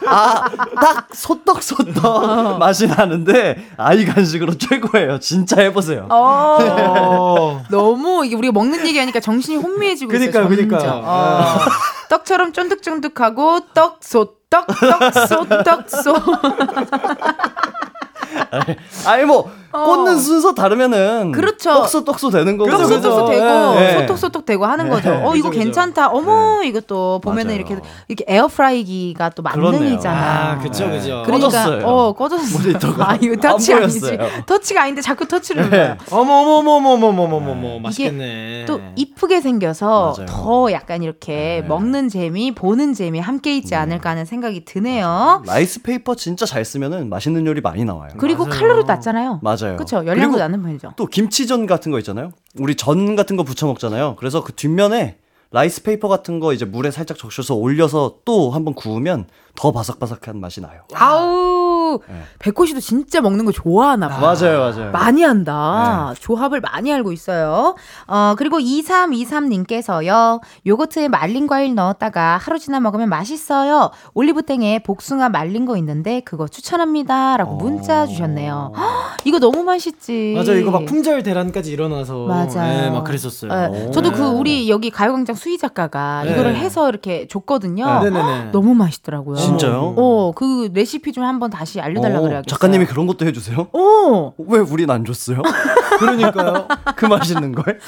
[0.07, 0.43] 아,
[0.81, 5.19] 딱 소떡 소떡 맛이 나는데 아이 간식으로 최고예요.
[5.19, 6.07] 진짜 해보세요.
[6.09, 7.63] 어, 어.
[7.69, 10.57] 너무 이게 우리가 먹는 얘기하니까 정신이 혼미해지고 그니까요, 있어요.
[10.57, 10.67] 점점.
[10.69, 11.01] 그니까요.
[11.05, 11.59] 어.
[12.09, 16.13] 떡처럼 쫀득쫀득하고 떡소 떡 떡소 떡소.
[19.05, 19.83] 아니 뭐 어.
[19.85, 21.73] 꽂는 순서 다르면은 그렇죠.
[21.73, 22.71] 떡수 떡수 되는 거죠.
[22.71, 23.45] 떡수 떡수 되고
[23.79, 23.99] 네.
[24.01, 24.91] 소떡 소떡 되고 하는 네.
[24.91, 25.21] 거죠.
[25.23, 26.09] 어 이거 괜찮다.
[26.09, 26.17] 그죠.
[26.17, 26.67] 어머 네.
[26.69, 27.55] 이것도 보면은 맞아요.
[27.57, 30.59] 이렇게 이렇게 에어프라이기가 또 만능이잖아.
[30.59, 31.23] 그렇죠, 그렇죠.
[31.25, 31.85] 그러니까 꺼졌어요.
[31.85, 32.57] 어 꺼졌어.
[32.57, 34.17] 모니터가 아 이거 터치 아니지.
[34.45, 35.77] 터치가 아닌데 자꾸 터치를 눌러.
[35.77, 35.97] 네.
[36.11, 38.65] 어머 어머 어머 어머 어머 어머 어머 맛있겠네.
[38.65, 40.25] 또 이쁘게 생겨서 맞아요.
[40.27, 41.67] 더 약간 이렇게 네.
[41.67, 43.75] 먹는 재미, 보는 재미 함께 있지 네.
[43.75, 45.43] 않을까 하는 생각이 드네요.
[45.45, 48.11] 라이스 페이퍼 진짜 잘 쓰면은 맛있는 요리 많이 나와요.
[48.17, 48.59] 그리고 맞아요.
[48.59, 49.39] 칼로리 낮잖아요.
[49.43, 49.58] 맞아요.
[49.75, 50.05] 그렇죠.
[50.05, 50.93] 열량도 낮는 편이죠.
[50.95, 52.31] 또 김치전 같은 거 있잖아요.
[52.57, 54.15] 우리 전 같은 거 부쳐 먹잖아요.
[54.17, 55.17] 그래서 그 뒷면에
[55.51, 60.61] 라이스 페이퍼 같은 거 이제 물에 살짝 적셔서 올려서 또 한번 구우면 더 바삭바삭한 맛이
[60.61, 60.81] 나요.
[60.93, 62.21] 아우 네.
[62.37, 64.19] 백호 씨도 진짜 먹는 거 좋아하나 봐.
[64.19, 64.91] 맞아요, 맞아요.
[64.91, 66.13] 많이 한다.
[66.19, 67.75] 조합을 많이 알고 있어요.
[68.07, 70.39] 어, 그리고 2323님께서요.
[70.67, 73.89] 요거트에 말린 과일 넣었다가 하루 지나 먹으면 맛있어요.
[74.13, 77.37] 올리브땡에 복숭아 말린 거 있는데 그거 추천합니다.
[77.37, 78.73] 라고 문자 주셨네요.
[78.77, 80.33] 헉, 이거 너무 맛있지.
[80.37, 82.25] 맞아, 이거 막 품절 대란까지 일어나서.
[82.27, 82.81] 맞아요.
[82.81, 83.71] 네, 막 그랬었어요.
[83.71, 84.27] 네, 저도 그 네.
[84.27, 86.33] 우리 여기 가요광장 수희 작가가 네.
[86.33, 88.03] 이거를 해서 이렇게 줬거든요.
[88.03, 88.49] 네네네.
[88.51, 89.37] 너무 맛있더라고요.
[89.37, 89.95] 진짜요?
[89.97, 92.43] 어, 그 레시피 좀 한번 다시 알려달라 어, 그래야겠어요.
[92.43, 93.67] 작가님이 그런 것도 해주세요?
[93.73, 95.41] 어, 왜 우린 안 줬어요?
[95.99, 96.67] 그러니까요.
[96.95, 97.79] 그 맛있는 걸?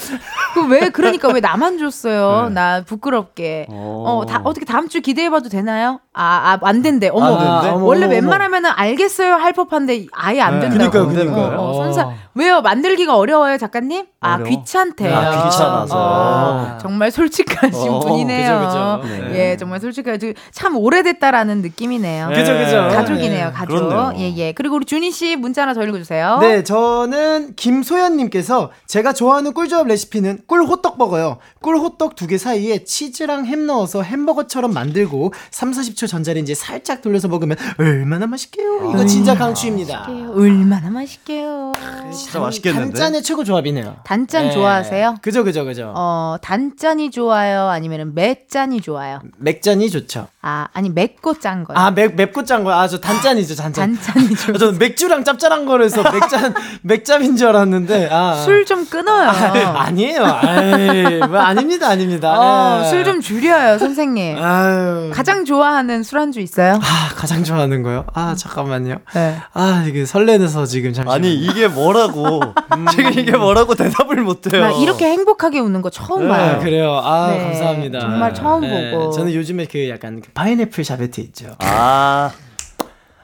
[0.53, 2.47] 그왜 그러니까 왜 나만 줬어요?
[2.47, 2.53] 네.
[2.53, 3.67] 나 부끄럽게.
[3.69, 4.03] 어.
[4.07, 5.99] 어, 다 어떻게 다음 주 기대해봐도 되나요?
[6.13, 7.09] 아, 아, 안 된대.
[7.09, 7.75] 어머, 안 된대?
[7.75, 10.69] 어머, 원래 웬만하면은 알겠어요 할 법한데 아예 안 네.
[10.69, 10.91] 된다고.
[10.91, 11.59] 그러니까요, 그러니까요.
[11.59, 11.73] 어, 어, 어.
[11.73, 12.61] 손사 왜요?
[12.61, 14.05] 만들기가 어려워요, 작가님?
[14.21, 14.49] 아, 어려워?
[14.49, 15.13] 귀찮대.
[15.13, 15.95] 아, 귀찮아서.
[15.97, 19.01] 어, 정말 솔직 하신 어, 분이네요.
[19.01, 19.35] 그죠, 그죠.
[19.35, 20.33] 예, 정말 솔직하지.
[20.51, 22.29] 참 오래됐다라는 느낌이네요.
[22.29, 22.35] 네.
[22.35, 22.75] 그죠, 그죠.
[22.95, 23.51] 가족이네요, 네.
[23.51, 23.75] 가족.
[23.75, 24.13] 그렇네요.
[24.17, 24.51] 예, 예.
[24.53, 26.39] 그리고 우리 준희 씨 문자 하나 더 읽어주세요.
[26.41, 31.37] 네, 저는 김소연님께서 제가 좋아하는 꿀조합 레시피는 꿀 호떡 버거요.
[31.61, 37.27] 꿀 호떡 두 개 사이에 치즈랑 햄 넣어서 햄버거처럼 만들고 3, 40초 전자레인지에 살짝 돌려서
[37.27, 38.91] 먹으면 얼마나 맛있게요.
[38.93, 40.07] 이거 진짜 강추입니다.
[40.33, 41.73] 얼마나 맛있게요.
[42.13, 42.91] 진짜 맛있겠는데?
[42.93, 43.97] 단짠의 최고 조합이네요.
[44.05, 44.51] 단짠 네.
[44.51, 45.15] 좋아하세요?
[45.21, 45.91] 그죠, 그죠, 그죠.
[45.95, 47.69] 어, 단짠이 좋아 요?
[47.69, 49.21] 아니면 맵짠이 좋아요?
[49.37, 50.27] 맥잔이 좋죠.
[50.41, 51.77] 아, 아니 맵고 짠 거요.
[51.77, 52.71] 아, 맵, 맵고 짠 거.
[52.71, 53.95] 아, 저 단짠이죠, 단짠.
[53.95, 54.55] 단짠이 좋아요.
[54.55, 56.53] 아, 저는 맥주랑 짭짤한 거라서 맥잔,
[56.83, 58.35] 맥잠인 줄 알았는데, 아.
[58.35, 59.29] 술 좀 끊어요.
[59.29, 60.23] 아, 아니에요.
[60.23, 62.33] 아이, 뭐, 아닙니다, 아닙니다.
[62.39, 62.89] 어, 예.
[62.89, 64.37] 술좀 줄여요, 선생님.
[64.41, 65.11] 아유.
[65.13, 66.73] 가장 좋아하는 술안주 있어요?
[66.75, 68.05] 아, 가장 좋아하는 거요?
[68.13, 68.97] 아, 잠깐만요.
[69.13, 69.37] 네.
[69.53, 71.15] 아, 이게 설레서 지금 잠시만.
[71.15, 72.41] 아니 이게 뭐라고
[72.91, 74.61] 지금 이게 뭐라고 대답을 못 해요.
[74.61, 76.59] 나 이렇게 행복하게 웃는 거 처음 네, 봐요.
[76.61, 77.01] 그래요.
[77.03, 77.99] 아, 네, 감사합니다.
[77.99, 79.11] 정말 처음 보고.
[79.11, 81.55] 저는 요즘에 그 약간 그 파인애플 샤베트 있죠.
[81.59, 82.31] 아,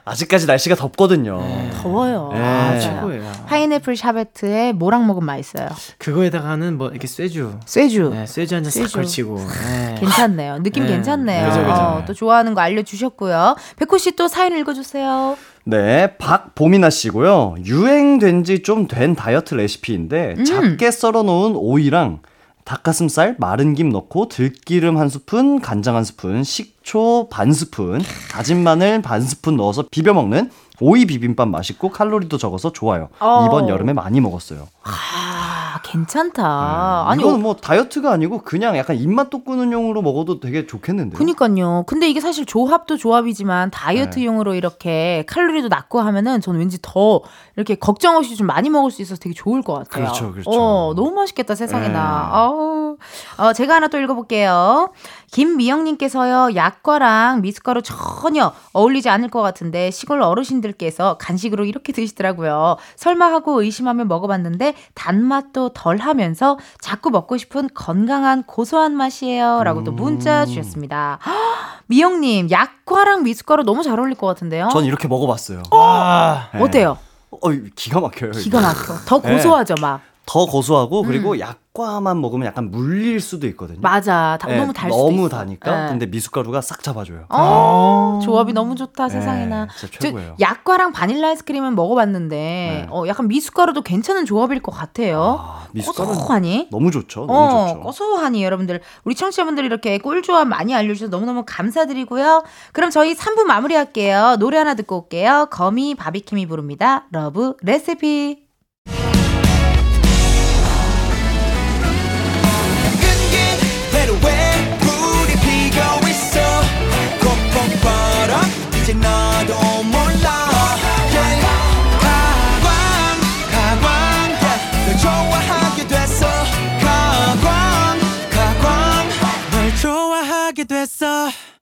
[0.04, 1.38] 아직까지 날씨가 덥거든요.
[1.82, 2.30] 더워요.
[2.32, 2.38] 네.
[2.40, 2.76] 맞아요.
[2.76, 3.32] 아, 최고예요.
[3.46, 5.68] 파인애플 샤베트에 뭐랑 먹으면 맛있어요?
[5.98, 7.58] 그거에다가는 뭐 이렇게 쇠주.
[7.66, 8.10] 쇠주.
[8.14, 8.90] 네, 쇠주 한 잔 싹.
[8.90, 9.36] 걸치고.
[9.66, 9.94] 네.
[9.98, 10.62] 괜찮네요.
[10.62, 10.92] 느낌 네.
[10.92, 11.48] 괜찮네요.
[11.50, 11.72] 그죠, 그죠.
[11.74, 13.56] 어, 또 좋아하는 거 알려주셨고요.
[13.76, 15.36] 백호 씨 또 사연 읽어주세요.
[15.66, 17.56] 네, 박보미나 씨고요.
[17.62, 20.44] 유행된 지 좀 된 다이어트 레시피인데 음.
[20.46, 22.20] 작게 썰어 놓은 오이랑
[22.68, 29.00] 닭가슴살, 마른 김 넣고 들기름 한 스푼, 간장 한 스푼, 식초 반 스푼, 다진 마늘
[29.00, 30.50] 반 스푼 넣어서 비벼 먹는
[30.80, 33.08] 오이 비빔밥 맛있고 칼로리도 적어서 좋아요.
[33.20, 33.46] 어.
[33.46, 34.68] 이번 여름에 많이 먹었어요.
[34.82, 37.08] 아, 괜찮다.
[37.08, 41.18] 아니, 이거는 뭐 다이어트가 아니고 그냥 약간 입맛 돋구는 용으로 먹어도 되게 좋겠는데요.
[41.18, 41.84] 그니까요.
[41.86, 47.22] 근데 이게 사실 조합도 조합이지만 다이어트용으로 이렇게 칼로리도 낮고 하면은 저는 왠지 더
[47.56, 50.04] 이렇게 걱정 없이 좀 많이 먹을 수 있어서 되게 좋을 것 같아요.
[50.04, 50.50] 그렇죠, 그렇죠.
[50.50, 51.88] 어, 너무 맛있겠다, 세상에나.
[51.88, 51.98] 네.
[51.98, 52.96] 아우.
[53.36, 54.90] 어, 제가 하나 또 읽어볼게요.
[55.30, 62.76] 김미영님께서요, 약과랑 미숫가루 전혀 어울리지 않을 것 같은데 시골 어르신들께서 간식으로 이렇게 드시더라고요.
[62.96, 69.62] 설마 하고 의심하며 먹어봤는데 단맛도 덜 하면서 자꾸 먹고 싶은 건강한 고소한 맛이에요.
[69.64, 71.18] 라고 또 문자 주셨습니다.
[71.24, 71.34] 헉,
[71.88, 74.68] 미영님, 약과랑 미숫가루 너무 잘 어울릴 것 같은데요?
[74.72, 75.62] 전 이렇게 먹어봤어요.
[75.70, 76.62] 아, 네.
[76.62, 76.98] 어때요?
[77.30, 78.32] 어, 기가 막혀요.
[78.32, 78.94] 기가 막혀.
[79.06, 79.34] 더 네.
[79.34, 80.00] 고소하죠, 막.
[80.28, 81.40] 더 고소하고 그리고 음.
[81.40, 83.78] 약과만 먹으면 약간 물릴 수도 있거든요.
[83.80, 84.36] 맞아.
[84.38, 85.28] 다, 네, 너무 달 수도 너무 있어.
[85.38, 85.84] 다니까.
[85.84, 85.88] 네.
[85.88, 87.24] 근데 미숫가루가 싹 잡아줘요.
[87.30, 89.68] 어, 조합이 너무 좋다, 네, 세상에나.
[89.74, 90.36] 진짜 저 최고예요.
[90.38, 92.86] 약과랑 바닐라 아이스크림은 먹어봤는데, 네.
[92.90, 95.38] 어, 약간 미숫가루도 괜찮은 조합일 것 같아요.
[95.40, 96.68] 아, 미숫가루 고소하니?
[96.70, 97.20] 너무 좋죠.
[97.20, 97.80] 너무 어, 좋죠.
[97.80, 102.42] 고소하니 여러분들 우리 청취자분들 이렇게 꿀 조합 많이 알려주셔서 너무너무 감사드리고요.
[102.74, 104.36] 그럼 저희 3부 마무리할게요.
[104.38, 105.46] 노래 하나 듣고 올게요.
[105.50, 107.06] 거미 바비킴이 부릅니다.
[107.12, 108.47] 러브 레시피.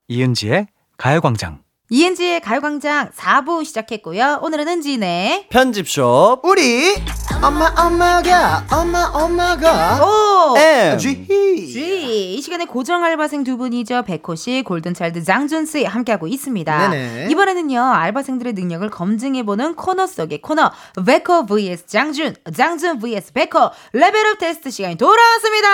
[0.09, 1.66] 이은지의 가요광장.
[1.89, 4.41] 이은지의 가요광장 4부 시작했고요.
[4.43, 5.47] 오늘은 은지네.
[5.51, 6.97] 편집숍 우리
[7.41, 10.59] 엄마 엄마가 엄마 엄마가 O!
[10.59, 12.34] M G G.
[12.34, 14.03] 이 시간에 고정 알바생 두 분이죠.
[14.03, 16.89] 백호 씨, 골든차일드 장준 씨 함께하고 있습니다.
[16.89, 17.28] 네네.
[17.30, 20.72] 이번에는요, 알바생들의 능력을 검증해보는 코너 속의 코너,
[21.07, 25.68] 백호 vs 장준, 장준 vs 백호 레벨업 테스트 시간이 돌아왔습니다.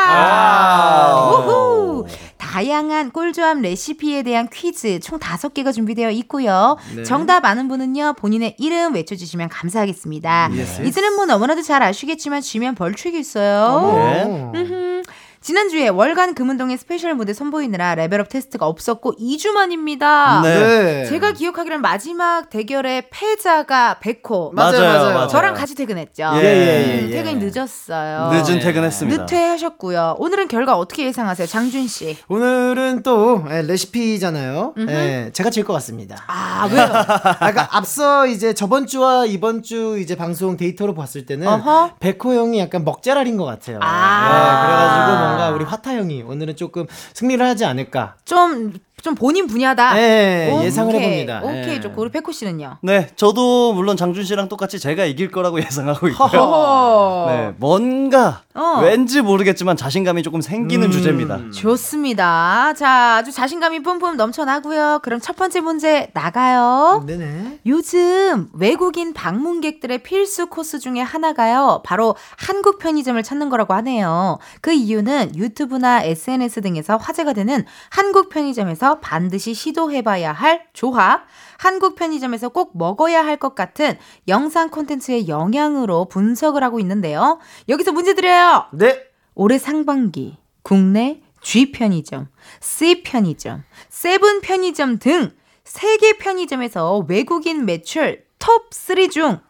[1.31, 2.07] 우후.
[2.39, 6.77] 다양한 꿀조합 레시피에 대한 퀴즈 총 다섯 개가 준비되어 있고요.
[6.97, 7.03] 네.
[7.05, 10.51] 정답 아는 분은요, 본인의 이름 외쳐주시면 감사하겠습니다.
[10.85, 14.53] 이제는 뭐 너무나도 잘 아시겠지만 지면 벌칙이 있어요.
[14.53, 15.03] 네.
[15.43, 20.41] 지난주에 월간 금운동의 스페셜 무대 선보이느라 레벨업 테스트가 없었고 2주 만입니다.
[20.43, 21.05] 네.
[21.07, 24.53] 제가 기억하기로는 마지막 대결의 패자가 백호.
[24.55, 25.27] 맞아요, 맞아요, 맞아요.
[25.27, 26.31] 저랑 같이 퇴근했죠.
[26.37, 27.11] 예, 예, 예.
[27.11, 28.31] 퇴근이 늦었어요.
[28.33, 28.61] 늦은 네.
[28.61, 29.23] 퇴근했습니다.
[29.23, 30.15] 늦퇴하셨고요.
[30.19, 32.17] 오늘은 결과 어떻게 예상하세요, 장준 씨?
[32.29, 34.75] 오늘은 또 예, 레시피잖아요.
[34.89, 36.17] 예, 제가 질 것 같습니다.
[36.29, 36.83] 아 왜요?
[36.93, 41.95] 아, 그러니까 앞서 이제 저번 주와 이번 주 이제 방송 데이터로 봤을 때는 어허.
[42.01, 43.79] 백호 형이 약간 먹자랄인 것 같아요.
[43.83, 44.29] 아.
[44.29, 48.17] 네, 그래가지고 뭔가 우리 화타 형이 오늘은 조금 승리를 하지 않을까.
[48.25, 48.73] 좀
[49.03, 49.95] 좀 본인 분야다.
[49.95, 50.65] 네.
[50.65, 51.41] 예상을 해봅니다.
[51.43, 51.81] 오케이 예.
[51.81, 52.79] 좋고 우리 백호 씨는요?
[52.83, 57.27] 네, 저도 물론 장준 씨랑 똑같이 제가 이길 거라고 예상하고 있고요.
[57.29, 58.81] 네, 뭔가 어.
[58.83, 60.93] 왠지 모르겠지만 자신감이 조금 생기는 음.
[60.93, 61.51] 주제입니다.
[61.53, 62.75] 좋습니다.
[62.75, 65.01] 자, 아주 자신감이 뿜뿜 넘쳐나고요.
[65.03, 67.03] 그럼 첫 번째 문제 나가요.
[67.07, 67.61] 네네.
[67.67, 71.83] 요즘 외국인 방문객들의 필수 코스 중에 하나가요.
[71.85, 74.39] 바로 한국 편의점을 찾는 거라고 하네요.
[74.61, 81.27] 그 이유는 유튜브나 SNS 등에서 화제가 되는 한국 편의점에서 반드시 시도해봐야 할 조합,
[81.59, 87.39] 한국 편의점에서 꼭 먹어야 할 것 같은 영상 콘텐츠의 영향으로 분석을 하고 있는데요.
[87.69, 88.67] 여기서 문제 드려요.
[88.73, 89.01] 네.
[89.35, 92.29] 올해 상반기 국내 G 편의점,
[92.61, 95.33] C 편의점, 세븐 편의점 등
[95.65, 99.41] 세계 편의점에서 외국인 매출 톱3 중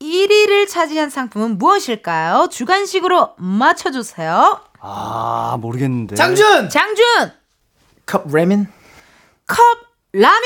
[0.00, 2.48] 1위를 차지한 상품은 무엇일까요?
[2.50, 4.60] 주간식으로 맞춰주세요.
[4.80, 6.16] 아, 모르겠는데.
[6.16, 6.68] 장준!
[6.68, 7.04] 장준!
[8.06, 8.66] 컵 라면?
[9.46, 9.58] 컵
[10.12, 10.40] 라면!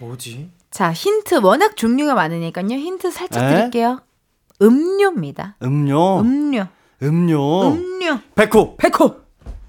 [0.00, 0.50] 뭐지?
[0.70, 2.66] 자, 힌트 워낙 종류가 많으니까요.
[2.66, 3.54] 힌트 살짝 에?
[3.56, 4.00] 드릴게요.
[4.60, 5.56] 음료입니다.
[5.62, 6.20] 음료.
[6.20, 6.66] 음료.
[7.02, 7.62] 음료.
[7.72, 8.18] 음료.
[8.34, 8.76] 백호.
[8.76, 9.16] 백호.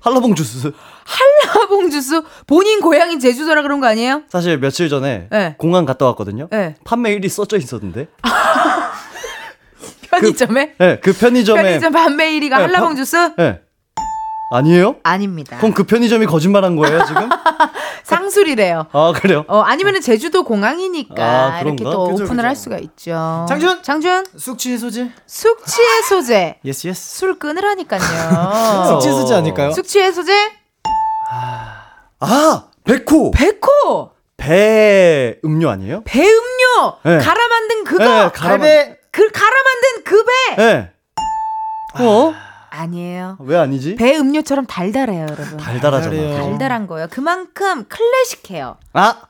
[0.01, 0.71] 한라봉 주스.
[1.05, 4.23] 한라봉 주스 본인 고향인 제주도라 그런 거 아니에요?
[4.29, 5.55] 사실 며칠 전에 네.
[5.57, 6.47] 공항 갔다 왔거든요.
[6.51, 6.75] 네.
[6.83, 8.07] 판매 1위 써져 있었는데.
[10.09, 10.75] 편의점에?
[10.77, 13.15] 네, 그 편의점에 편의점 판매 1위가 네, 한라봉 파- 주스?
[13.37, 13.61] 네.
[14.55, 14.95] 아니에요?
[15.03, 15.57] 아닙니다.
[15.57, 17.29] 그럼 그 편의점이 거짓말한 거예요 지금?
[18.03, 18.87] 상술이래요.
[18.91, 19.45] 아 그래요?
[19.47, 21.23] 어, 아니면은 제주도 공항이니까
[21.55, 21.83] 아, 이렇게?
[21.83, 22.47] 또 그죠, 오픈을 그죠.
[22.47, 23.45] 할 수가 있죠.
[23.49, 23.81] 장준!
[23.83, 24.25] 장준!
[24.37, 25.11] 숙취 해소제?
[25.25, 26.59] 숙취 해소제.
[26.65, 27.17] Yes yes.
[27.19, 28.01] 술 끊으라니까요.
[28.89, 29.71] 숙취 해소제 아닐까요?
[29.71, 30.33] 숙취 해소제?
[32.19, 34.11] 아 백호 백호!
[34.37, 36.01] 배 음료 아니에요?
[36.05, 36.97] 배 음료!
[37.03, 37.17] 네.
[37.17, 38.03] 갈아 만든 그거!
[38.03, 40.55] 네, 갈아 갈배 그 갈아 만든 그 배!
[40.57, 40.91] 네.
[41.99, 42.33] 어?
[42.33, 42.54] 아
[42.85, 43.37] 니에요.
[43.39, 43.95] 왜 아니지?
[43.95, 45.57] 배 음료처럼 달달해요, 여러분.
[45.57, 46.15] 달달하잖아.
[46.15, 46.37] 달달해요.
[46.49, 47.07] 달달한 거예요.
[47.09, 48.77] 그만큼 클래식해요.
[48.93, 49.21] 아,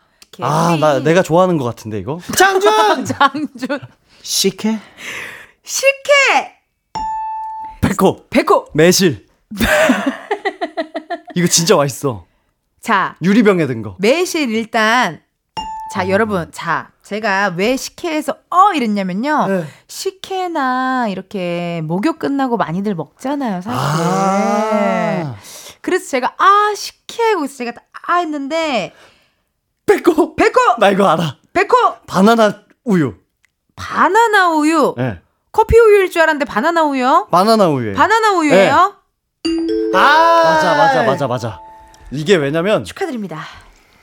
[0.41, 2.19] 아, 나 내가 좋아하는 것 같은데 이거.
[2.37, 3.05] 장준!
[3.05, 3.79] 장준
[4.21, 4.79] 식혜?
[5.63, 6.55] 식혜
[7.81, 8.67] 백호 백호.
[8.73, 9.27] 매실.
[11.35, 12.25] 이거 진짜 맛있어.
[12.81, 13.95] 자 유리병에 든 거.
[13.99, 15.21] 매실 일단
[15.93, 19.65] 자 여러분 자 제가 왜 식혜에서 어 이랬냐면요 네.
[19.87, 25.35] 식혜나 이렇게 목욕 끝나고 많이들 먹잖아요 사실 아,
[25.81, 27.73] 그래서 제가 아 식혜 그래서 제가
[28.07, 28.91] 아 했는데
[29.85, 30.35] 백호.
[30.35, 31.37] 백호 나 이거 알아.
[31.53, 33.13] 백호 바나나 우유.
[33.75, 35.21] 바나나 우유 예.
[35.51, 37.93] 커피 우유일 줄 알았는데 바나나 우유요 바나나 우유에.
[37.93, 38.95] 바나나 우유예요
[39.93, 39.97] 아
[40.43, 41.59] 맞아, 맞아, 맞아, 맞아.
[42.11, 43.41] 이게 왜냐면 축하드립니다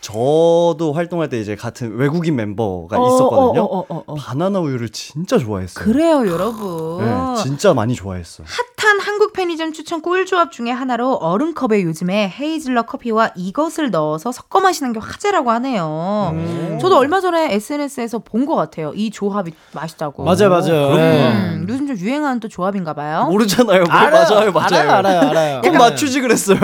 [0.02, 3.62] 저도 활동할 때 이제 같은 외국인 멤버가 어, 있었거든요.
[3.62, 4.14] 어, 어, 어, 어.
[4.14, 5.84] 바나나 우유를 진짜 좋아했어요.
[5.84, 8.42] 그래요 여러분 네, 진짜 많이 좋아했어.
[8.76, 14.92] 핫한 한국 편의점 추천 꿀조합 중에 하나로 얼음컵에 요즘에 헤이즐넛 커피와 이것을 넣어서 섞어 마시는
[14.92, 16.30] 게 화제라고 하네요.
[16.34, 16.78] 음.
[16.80, 18.90] 저도 얼마 전에 SNS에서 본 것 같아요.
[18.96, 20.24] 이 조합이 맛있다고.
[20.24, 20.96] 맞아요 맞아요.
[20.96, 23.28] 음, 요즘 좀 유행하는 또 조합인가 봐요.
[23.30, 23.84] 모르잖아요.
[23.84, 24.66] 뭐 맞아요, 맞아요.
[24.66, 25.60] 알아요 알아요 알아요.
[25.60, 26.58] 그럼 맞추지 그랬어요.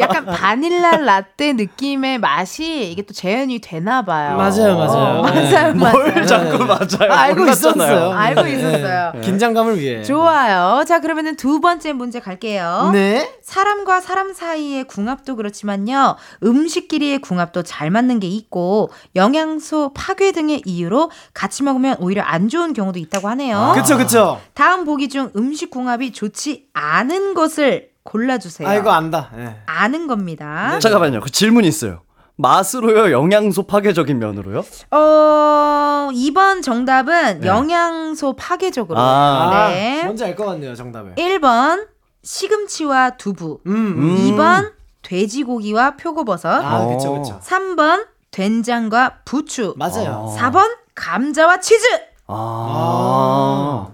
[0.00, 4.36] 약간 바닐라 라떼 느낌의 맛이 이게 또 재현이 되나 봐요.
[4.36, 5.20] 맞아요, 맞아요.
[5.20, 5.50] 어, 네.
[5.52, 5.92] 맞아요, 맞아요.
[6.14, 7.12] 뭘 자꾸 맞아요.
[7.12, 7.46] 아, 알고.
[7.48, 8.10] 있었어요.
[8.12, 8.52] 알고 네.
[8.54, 9.12] 있었어요.
[9.14, 9.20] 네.
[9.20, 10.02] 긴장감을 위해.
[10.02, 10.84] 좋아요.
[10.86, 12.90] 자, 그러면은 두 번째 문제 갈게요.
[12.92, 13.30] 네.
[13.42, 16.16] 사람과 사람 사이의 궁합도 그렇지만요.
[16.42, 22.72] 음식끼리의 궁합도 잘 맞는 게 있고 영양소 파괴 등의 이유로 같이 먹으면 오히려 안 좋은
[22.72, 23.72] 경우도 있다고 하네요.
[23.74, 24.40] 그쵸 그쵸.
[24.54, 28.68] 다음 보기 중 음식 궁합이 좋지 않은 것을 골라주세요.
[28.68, 29.30] 아 이거 안다.
[29.38, 29.56] 예.
[29.66, 30.78] 아는 겁니다.
[30.80, 31.20] 잠깐만요.
[31.20, 32.00] 그 질문이 있어요.
[32.36, 34.64] 맛으로요, 영양소 파괴적인 면으로요?
[34.90, 37.46] 어, 2번 정답은 네.
[37.46, 38.98] 영양소 파괴적으로.
[38.98, 39.68] 아.
[39.70, 40.00] 네.
[40.02, 41.14] 아, 뭔지 알 것 같네요 정답을.
[41.16, 41.86] 1번
[42.22, 43.60] 시금치와 두부.
[43.66, 43.72] 음.
[43.74, 44.16] 음.
[44.36, 44.72] 2번
[45.02, 46.64] 돼지고기와 표고버섯.
[46.64, 46.88] 아 어.
[46.96, 47.40] 그쵸 그쵸.
[47.42, 49.74] 3번 된장과 부추.
[49.76, 50.10] 맞아요.
[50.28, 50.36] 어.
[50.38, 51.86] 4번 감자와 치즈.
[52.28, 53.88] 아.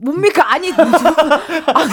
[0.00, 0.52] 뭡니까?
[0.52, 0.70] 아니,
[1.74, 1.92] 아니,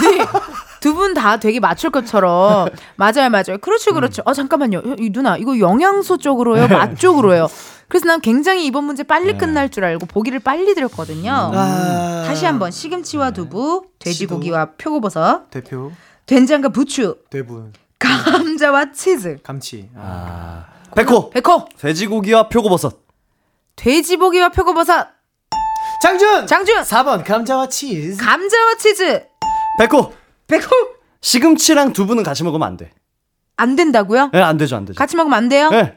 [0.80, 2.68] 두 분 다 되게 맞출 것처럼.
[2.96, 3.58] 맞아요, 맞아요.
[3.60, 4.22] 그렇죠, 그렇죠.
[4.24, 4.82] 어, 잠깐만요.
[4.98, 6.68] 이 누나, 이거 영양소 쪽으로요?
[6.68, 7.48] 맛 쪽으로요?
[7.88, 11.30] 그래서 난 굉장히 이번 문제 빨리 끝날 줄 알고 보기를 빨리 드렸거든요.
[11.54, 12.24] 아.
[12.26, 15.92] 다시 한번 시금치와 두부, 돼지고기와 표고버섯, 대표
[16.26, 19.38] 된장과 부추, 대분 감자와 치즈.
[19.42, 19.88] 감치.
[19.96, 20.66] 아.
[20.90, 20.94] 아.
[20.94, 21.30] 백호.
[21.30, 22.96] 백호, 돼지고기와 표고버섯.
[23.76, 25.06] 돼지고기와 표고버섯,
[26.02, 26.46] 장준.
[26.46, 28.16] 장준, 4번 감자와 치즈.
[28.22, 29.26] 감자와 치즈,
[29.78, 30.12] 백호.
[30.46, 30.68] 백호.
[31.20, 32.90] 시금치랑 두부는 같이 먹으면 안 돼.
[33.56, 34.30] 안 된다고요?
[34.34, 34.96] 예, 안 되죠, 안 되죠.
[34.98, 35.70] 같이 먹으면 안 돼요?
[35.72, 35.96] 예.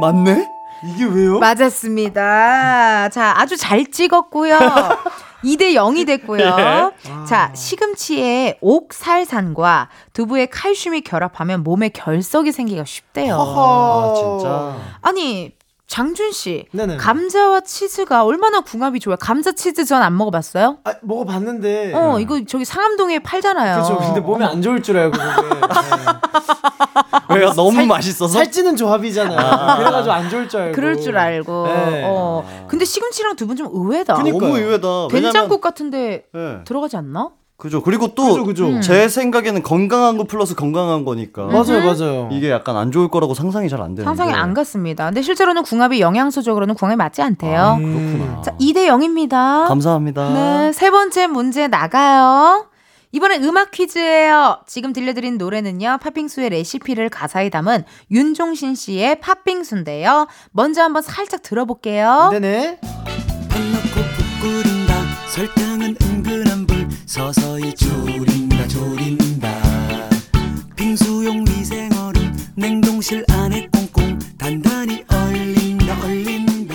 [0.00, 0.48] 맞네?
[0.84, 1.38] 이게 왜요?
[1.38, 3.08] 맞았습니다.
[3.10, 4.58] 자, 아주 잘 찍었고요.
[5.44, 6.92] 2대 0이 됐고요.
[7.26, 13.36] 자, 시금치에 옥살산과 두부의 칼슘이 결합하면 몸에 결석이 생기기가 쉽대요.
[13.38, 14.76] 아, 진짜.
[15.00, 15.52] 아니,
[15.92, 16.64] 장준 씨.
[16.72, 16.96] 네네.
[16.96, 19.18] 감자와 치즈가 얼마나 궁합이 좋아요.
[19.20, 20.78] 감자 치즈 전 안 먹어봤어요?
[20.84, 21.92] 아, 먹어봤는데.
[21.94, 23.74] 어, 이거 저기 상암동에 팔잖아요.
[23.84, 23.98] 그렇죠.
[23.98, 25.60] 근데 몸에 안 좋을 줄 알고 그게.
[27.28, 27.34] 네.
[27.36, 27.52] 왜요?
[27.52, 28.32] 너무 살- 맛있어서?
[28.32, 29.76] 살찌는 조합이잖아요.
[29.78, 30.74] 그래가지고 안 좋을 줄 알고.
[30.74, 31.66] 그럴 줄 알고.
[31.66, 32.02] 네.
[32.06, 32.66] 어.
[32.68, 34.14] 근데 시금치랑 두부는 좀 의외다.
[34.14, 34.40] 그니까요.
[34.40, 35.08] 너무 의외다.
[35.10, 36.64] 된장국 같은데 왜냐면, 예.
[36.64, 37.30] 들어가지 않나?
[37.62, 37.80] 그죠.
[37.80, 38.80] 그리고 그죠, 또, 그죠.
[38.80, 41.44] 제 생각에는 건강한 거 플러스 건강한 거니까.
[41.44, 42.28] 맞아요, 맞아요.
[42.32, 44.04] 이게 약간 안 좋을 거라고 상상이 잘 안 되는데.
[44.04, 45.04] 상상이 안 갔습니다.
[45.04, 47.78] 근데 실제로는 궁합이 영양소적으로는 궁합이 맞지 않대요.
[47.78, 48.42] 그렇구나.
[48.42, 49.68] 자, 2대 0입니다.
[49.68, 50.32] 감사합니다.
[50.32, 52.66] 네, 세 번째 문제 나가요.
[53.12, 54.58] 이번엔 음악 퀴즈예요.
[54.66, 55.98] 지금 들려드린 노래는요.
[56.02, 60.26] 팥빙수의 레시피를 가사에 담은 윤종신 씨의 팥빙수인데요.
[60.50, 62.30] 먼저 한번 살짝 들어볼게요.
[62.32, 62.80] 네네.
[67.12, 69.48] 서서히 졸인다 졸인다
[70.74, 76.74] 빙수용 위생얼음 냉동실 안에 꽁꽁 단단히 얼린다 얼린다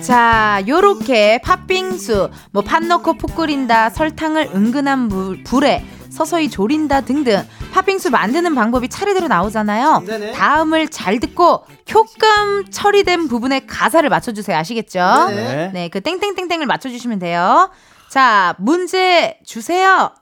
[0.00, 7.42] 자, 요렇게 팥빙수, 뭐 팥 넣고 푹 끓인다, 설탕을 은근한 물, 불에 서서히 조린다 등등
[7.74, 10.04] 팥빙수 만드는 방법이 차례대로 나오잖아요.
[10.06, 10.32] 네네.
[10.32, 14.56] 다음을 잘 듣고 효감 처리된 부분의 가사를 맞춰주세요.
[14.56, 15.26] 아시겠죠?
[15.28, 15.70] 네.
[15.74, 17.68] 네, 그 땡땡땡땡을 맞춰주시면 돼요.
[18.14, 20.14] 자, 문제 주세요.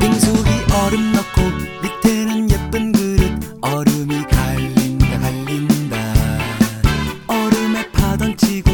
[0.00, 0.48] 빙수기
[0.82, 1.42] 얼음 넣고
[1.82, 5.96] 밑에는 예쁜 그릇 얼음이 갈린다 갈린다
[7.28, 8.70] 얼음에 파던 치고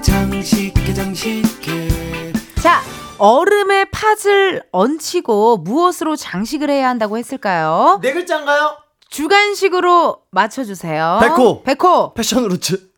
[0.00, 2.80] 장식해 장식해 자,
[3.18, 7.98] 얼음에 팥을 얹히고 무엇으로 장식을 해야 한다고 했을까요?
[8.00, 8.76] 네 글자인가요?
[9.08, 11.18] 주간식으로 맞춰주세요.
[11.22, 11.64] 백호.
[11.64, 12.14] 백호.
[12.14, 12.88] 패션 후르츠.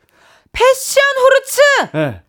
[0.52, 1.60] 패션 후르츠!
[1.94, 2.23] 네.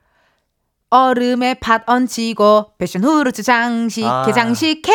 [0.90, 4.32] 얼음에 팥 얹히고 패션 후르츠 장식해 아.
[4.32, 4.92] 장식해.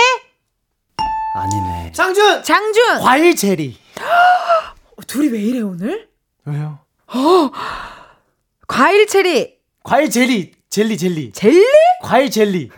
[1.34, 1.92] 아니네.
[1.92, 3.00] 장준 장준.
[3.00, 3.78] 과일 제리.
[5.06, 6.08] 둘이 왜 이래 오늘?
[6.44, 6.78] 왜요?
[8.66, 9.58] 과일 체리.
[9.82, 11.64] 과일 젤리 젤리 젤리 젤리?
[12.02, 12.70] 과일 젤리.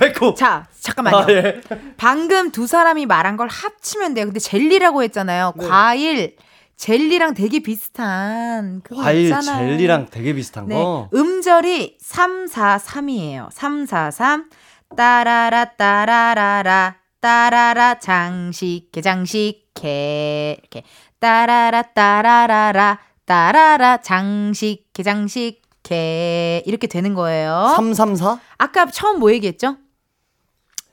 [0.00, 0.34] 백호.
[0.34, 1.16] 자, 잠깐만요.
[1.16, 1.60] 아, 예.
[1.96, 4.24] 방금 두 사람이 말한 걸 합치면 돼요.
[4.26, 5.52] 근데 젤리라고 했잖아요.
[5.56, 5.68] 네.
[5.68, 6.36] 과일
[6.76, 9.68] 젤리랑 되게 비슷한 그거 과일 있잖아요.
[9.68, 10.74] 젤리랑 되게 비슷한 네.
[10.76, 11.08] 거.
[11.14, 13.48] 음절이 343이에요.
[13.52, 14.50] 343
[14.96, 20.82] 따라라 따라라라 따라라 장식해 장식해 이렇게
[21.20, 27.72] 따라라 따라라라 따라라 장식해 장식해 이렇게 되는 거예요.
[27.76, 28.40] 334?
[28.58, 29.76] 아까 처음 뭐 얘기했죠?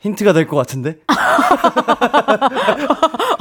[0.02, 0.98] 힌트가 될 것 같은데.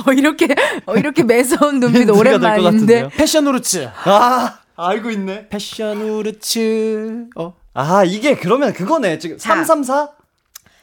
[0.06, 0.48] 어, 이렇게
[0.86, 3.11] 어, 이렇게 매서운 눈빛 오랜만인데.
[3.16, 3.88] 패션 우르츠.
[4.04, 5.48] 아, 알고 있네.
[5.48, 7.26] 패션 우르츠.
[7.36, 7.54] 어.
[7.74, 9.18] 아, 이게 그러면 그거네.
[9.18, 9.50] 지금 자.
[9.64, 10.09] 334?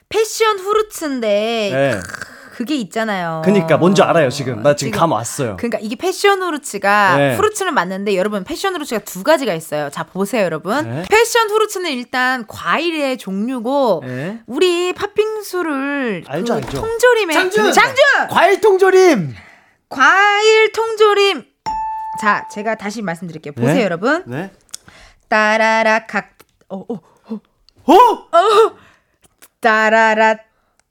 [0.08, 2.00] 패션 후르츠인데 네.
[2.56, 3.42] 그게 있잖아요.
[3.44, 4.64] 그니까 뭔지 알아요, 지금.
[4.64, 5.58] 나 지금 지금- 감 왔어요.
[5.58, 7.36] 그러니까 이게 패션 후르츠가 네.
[7.36, 9.90] 후르츠는 맞는데 여러분 패션 후르츠가 두 가지가 있어요.
[9.90, 10.90] 자 보세요 여러분.
[10.90, 11.04] 네.
[11.10, 14.40] 패션 후르츠는 일단 과일의 종류고 네.
[14.48, 16.80] 우리 팥빙수를 알죠, 그 알죠.
[16.80, 17.74] 통조림에 장준!
[17.74, 19.36] 장준 과일 통조림.
[19.90, 21.44] 과일 통조림.
[22.22, 23.52] 자 제가 다시 말씀드릴게요.
[23.54, 23.84] 보세요 네.
[23.84, 24.24] 여러분.
[24.28, 24.50] 네.
[25.28, 26.30] 따라라 각
[26.70, 28.76] 어, 어, 어?
[29.60, 30.38] 따라라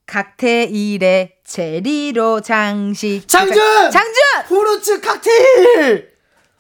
[0.05, 3.29] 칵테일에 체리로 장식.
[3.29, 3.91] 장준!
[3.91, 4.23] 장준!
[4.47, 6.11] 후르츠 칵테일.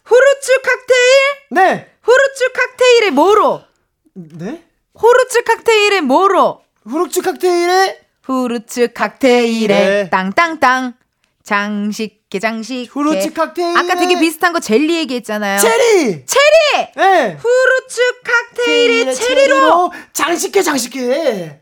[0.05, 1.19] 후르츠 칵테일?
[1.51, 1.91] 네.
[2.03, 3.63] 후르츠 칵테일에 뭐로?
[4.15, 4.63] 네?
[4.95, 6.61] 후르츠 칵테일에 뭐로?
[6.87, 10.11] 후르츠 칵테일에 후르츠 칵테일에 네.
[10.11, 10.95] 땅땅땅
[11.43, 12.23] 장식.
[12.91, 15.61] 후르츠 칵테일에 아까 되게 비슷한 거 젤리 얘기했잖아요.
[15.61, 16.27] 체리.
[16.27, 16.89] 체리!
[16.97, 17.39] 네.
[17.41, 19.93] 후르츠 칵테일에 체리로.
[20.13, 21.61] 장식해 장식해.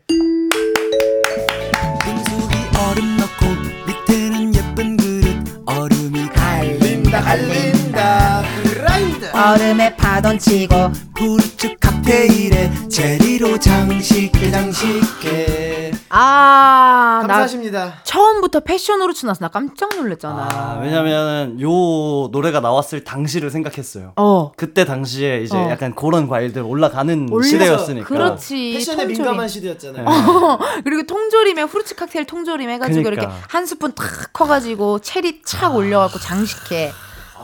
[5.83, 9.29] 얼음이 갈린다 갈린다 그라인드.
[9.35, 10.75] 얼음에 팥 얹히고
[11.17, 15.91] 후르츠 칵 테일에 제리로 장식해 장식해.
[16.09, 17.95] 아, 나 감사하십니다.
[18.03, 20.47] 처음부터 패션 후르츠 나서 나 깜짝 놀랐잖아.
[20.51, 24.13] 아, 왜냐면 요 노래가 나왔을 당시를 생각했어요.
[24.17, 24.51] 어.
[24.55, 25.69] 그때 당시에 이제 어.
[25.71, 28.07] 약간 그런 과일들 올라가는 올라서- 시대였으니까.
[28.07, 28.73] 그렇지.
[28.75, 29.17] 패션에 통조림.
[29.17, 30.05] 민감한 시대였잖아요.
[30.83, 33.21] 그리고 통조림에 후르츠 칵테일 통조림 해가지고 그니까.
[33.23, 36.91] 이렇게 한 스푼 탁 커가지고 체리 착 올려갖고 장식해.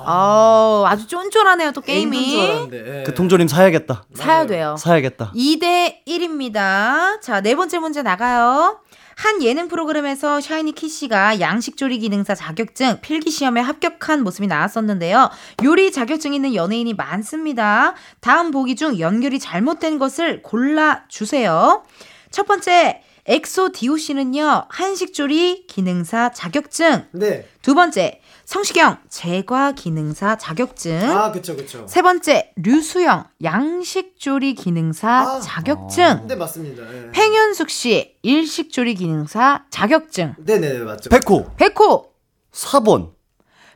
[0.06, 2.70] 아, 아주 쫀쫀하네요 또 게임이.
[3.06, 4.04] 그 통조림 사야겠다.
[4.14, 4.76] 사야 돼요.
[4.78, 5.32] 사야겠다.
[5.36, 7.22] 2대 1입니다.
[7.22, 8.80] 자, 네 번째 문제 나가요.
[9.16, 15.30] 한 예능 프로그램에서 샤이니 키 씨가 양식조리 기능사 자격증 필기 시험에 합격한 모습이 나왔었는데요.
[15.66, 17.96] 요리 자격증 있는 연예인이 많습니다.
[18.22, 21.84] 다음 보기 중 연결이 잘못된 것을 골라 주세요.
[22.32, 24.68] 첫 번째, 엑소 디오 씨는요.
[24.70, 27.06] 한식조리 기능사 자격증.
[27.12, 27.46] 네.
[27.62, 28.19] 두 번째,
[28.50, 31.00] 성시경 제과 기능사 자격증.
[31.12, 31.86] 아, 그쵸, 그쵸.
[31.88, 35.40] 세 번째, 류수영 양식조리 기능사 아.
[35.40, 36.26] 자격증.
[36.28, 36.82] 네, 맞습니다.
[36.82, 37.12] 네.
[37.12, 40.34] 팽현숙 씨 일식조리 기능사 자격증.
[40.40, 41.12] 네 네, 맞죠.
[41.12, 42.12] 백호 백호
[42.52, 43.12] 4번.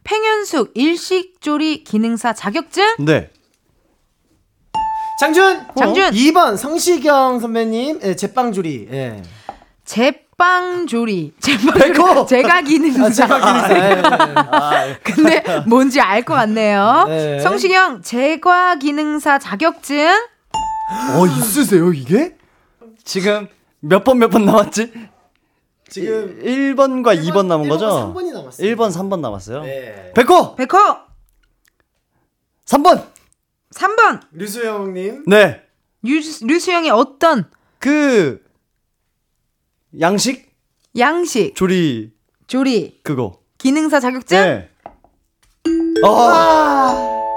[0.04, 2.96] 팽현숙 일식조리 기능사 자격증.
[3.06, 3.30] 네.
[5.20, 5.68] 장준!
[5.78, 6.10] 장준!
[6.14, 8.88] 2번 성시경 선배님, 예, 제빵조리.
[8.92, 9.22] 예.
[9.86, 11.34] 제 빵조리.
[11.40, 11.80] 제빵조리.
[11.94, 12.26] 백호!
[12.26, 13.06] 제가 기능사.
[13.06, 13.74] 아, 제빵 기능사.
[13.74, 14.98] 예, 예, 예.
[15.04, 17.06] 근데 뭔지 알 것 같네요.
[17.08, 17.40] 네.
[17.40, 20.08] 성시경 제과 기능사 자격증.
[21.16, 22.36] 어, 있으세요, 이게?
[23.04, 23.48] 지금
[23.80, 24.92] 몇 번 몇 번 남았지?
[25.90, 27.86] 지금 1 번과 2번 남은 거죠?
[27.88, 28.68] 1번, 3번이 남았어요.
[28.76, 29.62] 1번, 3번 남았어요.
[29.64, 30.12] 네.
[30.16, 30.56] 백호!
[30.56, 30.78] 백호
[32.66, 33.06] 3번!
[33.76, 35.24] 3번 류수영 님.
[35.28, 35.62] 네.
[36.04, 37.46] 류, 류수영의 어떤
[37.80, 38.43] 그,
[40.00, 40.52] 양식?
[40.98, 42.12] 양식 조리,
[42.48, 43.40] 조리 그거.
[43.58, 44.70] 기능사 자격증 네.
[46.06, 47.33] 어,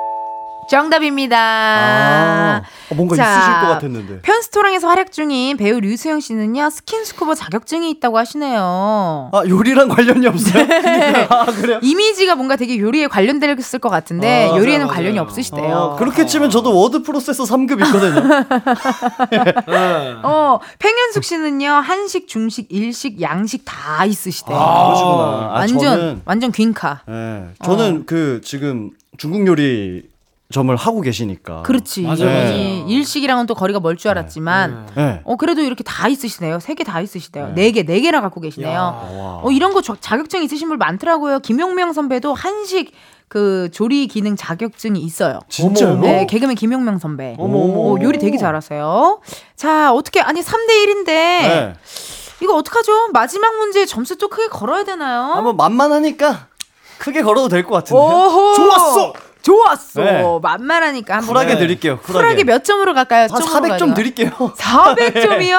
[0.68, 1.36] 정답입니다.
[1.38, 4.20] 아, 어, 뭔가 자, 있으실 것 같았는데.
[4.22, 9.30] 편스토랑에서 활약 중인 배우 류수영 씨는요 스킨스쿠버 자격증이 있다고 하시네요.
[9.32, 10.64] 아, 요리랑 관련이 없어요?
[11.30, 11.78] 아, 그래요?
[11.82, 14.94] 이미지가 뭔가 되게 요리에 관련됐을 것 같은데 아, 요리에는 맞아요.
[14.96, 15.74] 관련이 없으시대요.
[15.76, 18.44] 어, 그렇게 치면 저도 워드 프로세서 3급 있거든요.
[19.66, 20.14] 네.
[20.22, 24.56] 어, 팽현숙 씨는요 한식, 중식, 일식, 양식 다 있으시대요.
[24.56, 25.14] 그러시구나.
[25.14, 27.02] 아, 완전 저는, 완전 퀸카.
[27.08, 30.02] 예, 저는 그 지금 중국 요리
[30.52, 31.62] 점을 하고 계시니까.
[31.62, 32.02] 그렇지.
[32.04, 35.20] 이 일식이랑은 또 거리가 멀 줄 알았지만 네.
[35.24, 36.60] 어 그래도 이렇게 다 있으시네요.
[36.60, 37.52] 세 개 다 있으시대요.
[37.54, 38.78] 네 개, 네 개나 갖고 계시네요.
[38.78, 39.40] 와.
[39.42, 41.40] 어 이런 거 저- 자격증 있으신 분 많더라고요.
[41.40, 42.92] 김용명 선배도 한식
[43.28, 45.40] 그 조리 기능 자격증이 있어요.
[45.48, 45.98] 진짜요?
[45.98, 47.34] 네, 개그맨 김용명 선배.
[47.38, 49.20] 어머, 어머, 어, 요리 되게 잘하세요.
[49.56, 51.74] 자, 어떻게 아니 3대 1인데 네.
[52.40, 53.08] 이거 어떡하죠?
[53.12, 55.22] 마지막 문제 점수 좀 크게 걸어야 되나요?
[55.34, 56.46] 한번 만만하니까
[56.98, 58.00] 크게 걸어도 될 것 같은데.
[58.00, 58.54] 오호!
[58.54, 59.12] 좋았어!
[59.46, 60.02] 좋았어.
[60.02, 60.22] 네.
[60.42, 61.58] 만만하니까 한번 쿨하게 네.
[61.60, 61.98] 드릴게요.
[62.00, 62.12] 쿨하게.
[62.26, 63.28] 쿨하게 몇 점으로 갈까요?
[63.30, 64.30] 한 400점 드릴게요.
[64.56, 65.58] 400점이요?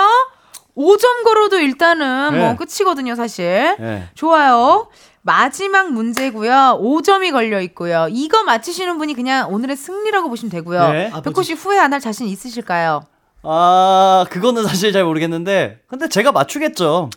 [0.77, 2.38] 5점 걸어도 일단은 네.
[2.39, 3.75] 뭐 끝이거든요, 사실.
[3.79, 4.09] 네.
[4.13, 4.88] 좋아요.
[5.23, 6.79] 마지막 문제고요.
[6.81, 8.07] 5점이 걸려 있고요.
[8.11, 10.89] 이거 맞히시는 분이 그냥 오늘의 승리라고 보시면 되고요.
[10.89, 11.11] 네.
[11.23, 13.01] 백호 씨 후회 안 할 자신 있으실까요?
[13.43, 17.09] 아, 그거는 사실 잘 모르겠는데, 근데 제가 맞추겠죠.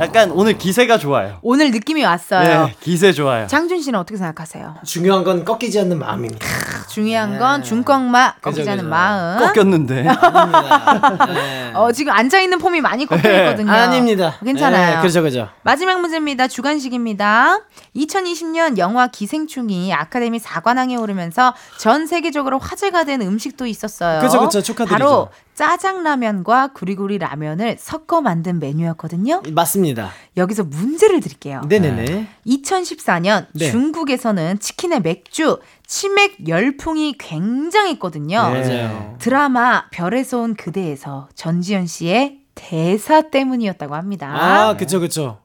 [0.00, 1.38] 약간 오늘 기세가 좋아요.
[1.42, 2.66] 오늘 느낌이 왔어요.
[2.66, 3.46] 네, 기세 좋아요.
[3.46, 4.76] 장준 씨는 어떻게 생각하세요?
[4.84, 6.46] 중요한 건 꺾이지 않는 마음입니다.
[6.90, 8.90] 중요한 건 중꺾마 꺾이지 그죠, 않는 그죠.
[8.90, 9.38] 마음.
[9.38, 10.08] 꺾였는데.
[10.10, 11.26] 아닙니다.
[11.32, 11.70] 네.
[11.74, 13.70] 어, 지금 앉아 있는 폼이 많이 꺾여 있거든요.
[13.72, 14.34] 아닙니다.
[14.44, 14.96] 괜찮아요.
[14.96, 15.48] 네, 그죠, 그죠.
[15.62, 16.48] 마지막 문제입니다.
[16.48, 17.60] 주간식입니다.
[17.96, 24.20] 2020년 영화 기생충이 아카데미 4관왕에 오르면서 전 세계적으로 화제가 된 음식도 있었어요.
[24.20, 24.60] 그쵸, 그쵸.
[24.60, 24.92] 축하드리죠.
[24.98, 25.28] 바로
[25.60, 29.42] 짜장라면과 구리구리 라면을 섞어 만든 메뉴였거든요.
[29.52, 30.10] 맞습니다.
[30.38, 31.60] 여기서 문제를 드릴게요.
[31.68, 32.26] 네네네.
[32.46, 33.70] 2014년 네.
[33.70, 38.54] 중국에서는 치킨의 맥주, 치맥 열풍이 굉장했거든요.
[38.54, 38.60] 네.
[38.62, 39.16] 맞아요.
[39.18, 44.28] 드라마 별에서 온 그대에서 전지현 씨의 대사 때문이었다고 합니다.
[44.34, 45.40] 아, 그쵸, 그쵸.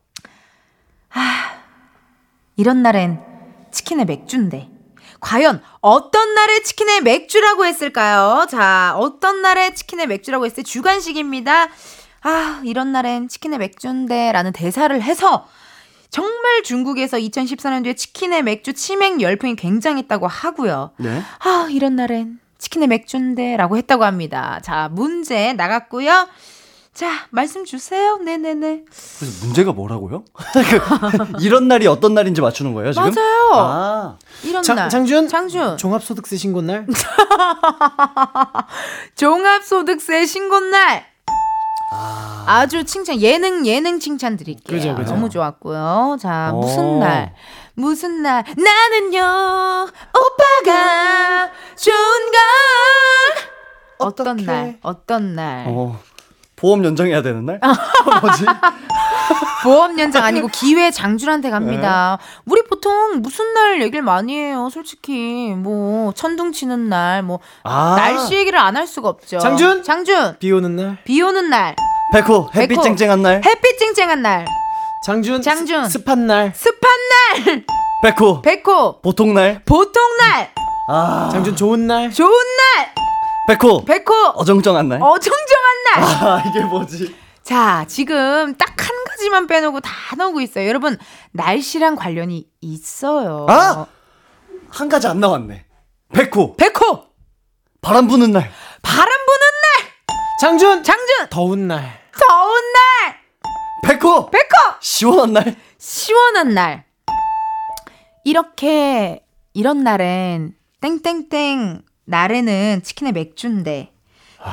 [2.55, 3.19] 이런 날엔
[3.71, 4.74] 치킨에 맥주인데.
[5.19, 8.45] 과연 어떤 날에 치킨에 맥주라고 했을까요?
[8.49, 11.69] 자, 어떤 날에 치킨에 맥주라고 했을 때 주간식입니다.
[12.21, 15.47] 아, 이런 날엔 치킨에 맥주인데 라는 대사를 해서
[16.09, 20.91] 정말 중국에서 2014년도에 치킨에 맥주 치맥 열풍이 굉장했다고 하고요.
[20.97, 21.21] 네.
[21.39, 24.59] 아, 이런 날엔 치킨에 맥주인데 라고 했다고 합니다.
[24.63, 26.27] 자, 문제 나갔고요.
[26.95, 28.17] 자, 말씀 주세요.
[28.23, 28.83] 네네네.
[29.19, 30.23] 그래서 문제가 뭐라고요?
[30.53, 30.79] 그,
[31.43, 33.11] 이런 날이 어떤 날인지 맞추는 거예요, 지금?
[33.13, 33.49] 맞아요.
[33.53, 34.89] 아, 이런 장, 날.
[34.89, 35.27] 장준?
[35.27, 35.75] 장준.
[35.77, 36.87] 종합소득세 신고날?
[39.15, 41.05] 종합소득세 신고날.
[41.91, 42.65] 아.
[42.67, 44.77] 주 칭찬 예능 예능 칭찬 드릴게요.
[44.77, 45.13] 그죠, 그죠.
[45.13, 46.17] 너무 좋았고요.
[46.19, 46.61] 자 오.
[46.61, 47.33] 무슨 날
[47.75, 52.41] 무슨 날 나는요 오빠가 좋은 걸
[53.99, 54.45] 어떤 어떡해.
[54.45, 55.99] 날 어떤 날 어,
[56.55, 57.59] 보험 연장해야 되는 날?
[57.61, 57.73] 아.
[58.21, 58.45] 뭐지?
[59.63, 62.17] 보험 연장 아니고 기회 장준한테 갑니다.
[62.45, 64.69] 우리 보통 무슨 날 얘기를 많이 해요.
[64.71, 67.95] 솔직히 뭐 천둥 치는 날 뭐 아.
[67.97, 69.39] 날씨 얘기를 안 할 수가 없죠.
[69.39, 69.83] 장준?
[69.83, 70.97] 장준 비 오는 날?
[71.03, 71.75] 비 오는 날
[72.13, 72.81] 백호, 햇빛 백호.
[72.83, 73.41] 쨍쨍한 날?
[73.43, 74.45] 햇빛 쨍쨍한 날
[75.05, 75.41] 장준?
[75.41, 75.85] 장준.
[75.85, 76.51] 스, 습한 날?
[76.55, 76.91] 습한
[77.45, 77.63] 날
[78.03, 79.61] 백호, 백호 보통 날?
[79.65, 80.51] 보통 날
[80.89, 82.11] 아, 장준 좋은 날?
[82.11, 82.93] 좋은 날
[83.47, 84.99] 백호, 백호 어정쩡한 날?
[85.01, 85.44] 어정쩡한
[85.85, 86.03] 날.
[86.03, 87.15] 아, 이게 뭐지?
[87.43, 90.67] 자 지금 딱 한 가지만 빼놓고 다 나오고 있어요.
[90.67, 90.97] 여러분
[91.31, 93.45] 날씨랑 관련이 있어요.
[93.49, 93.85] 아!
[94.69, 95.65] 한 가지 안 나왔네.
[96.13, 97.05] 백호, 백호
[97.81, 98.51] 바람 부는 날.
[98.81, 99.91] 바람 부는 날
[100.41, 100.83] 장준!
[100.83, 102.01] 장준 더운 날?
[102.11, 103.17] 더운 날
[103.83, 104.45] 백호, 백호
[104.81, 105.55] 시원한 날.
[105.77, 106.83] 시원한 날
[108.23, 113.93] 이렇게 이런 날엔 땡땡땡 날에는 치킨에 맥주인데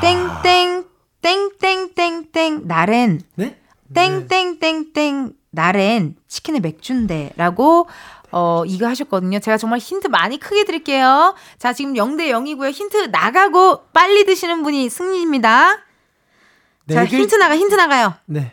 [0.00, 0.84] 땡땡
[1.22, 3.56] 땡땡땡땡 날엔 네?
[3.94, 7.86] 땡땡땡땡 날엔 치킨에 맥주인데라고
[8.34, 9.38] 어 이거 하셨거든요.
[9.40, 11.34] 제가 정말 힌트 많이 크게 드릴게요.
[11.58, 12.70] 자 지금 0대 0이고요.
[12.70, 15.78] 힌트 나가고 빨리 드시는 분이 승리입니다.
[16.86, 18.14] 네 자 글- 힌트 나가 힌트 나가요.
[18.26, 18.52] 네.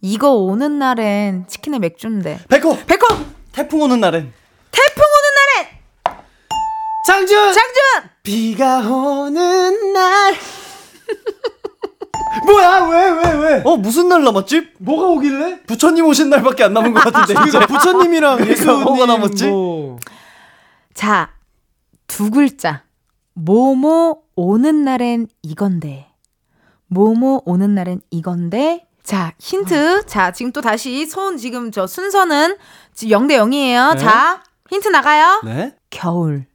[0.00, 3.06] 이거 오는 날엔 치킨에 맥주인데 백호, 백호
[3.52, 4.32] 태풍 오는 날엔.
[4.72, 5.02] 태풍
[7.12, 7.52] 장준!
[7.52, 7.82] 장준
[8.22, 10.34] 비가 오는 날.
[12.46, 13.62] 뭐야, 왜, 왜, 왜?
[13.64, 14.70] 어, 무슨 날 남았지?
[14.78, 15.60] 뭐가 오길래?
[15.64, 17.58] 부처님 오신 날밖에 안 남은 것 같은데, 이제.
[17.58, 19.46] 이거 부처님이랑 그러니까 예수님 뭐가 남았지?
[19.48, 19.98] 뭐.
[20.94, 21.34] 자,
[22.06, 22.84] 두 글자.
[23.34, 26.08] 뭐뭐 오는 날엔 이건데.
[26.86, 28.86] 뭐뭐 오는 날엔 이건데.
[29.02, 30.06] 자, 힌트.
[30.06, 32.56] 자, 지금 또 다시 손 지금 저 순서는
[32.94, 33.96] 지금 0대 0이에요.
[33.96, 34.00] 네.
[34.00, 35.42] 자, 힌트 나가요.
[35.44, 35.74] 네.
[35.90, 36.46] 겨울.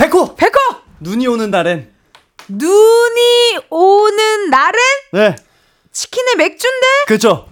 [0.00, 0.52] 백호, 백호!
[1.00, 1.92] 눈이 오는 날엔.
[2.48, 4.78] 눈이 오는 날은
[5.12, 5.36] 네.
[5.92, 6.86] 치킨에 맥주인데?
[7.06, 7.46] 그죠?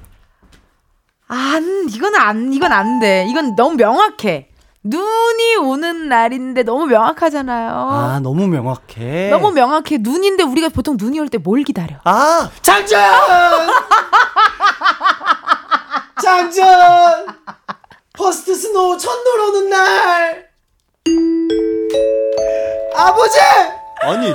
[1.26, 3.26] 안, 이건 안, 이건 안 돼.
[3.28, 4.48] 이건 너무 명확해.
[4.82, 7.70] 눈이 오는 날인데 너무 명확하잖아요.
[7.70, 9.28] 아, 너무 명확해.
[9.28, 9.98] 너무 명확해.
[9.98, 11.96] 눈인데 우리가 보통 눈이 올 때 뭘 기다려?
[12.04, 12.98] 아, 장준!
[16.22, 16.64] 장준!
[18.14, 20.47] First snow 첫눈 오는 날!
[22.96, 23.38] 아버지!
[24.00, 24.34] 아니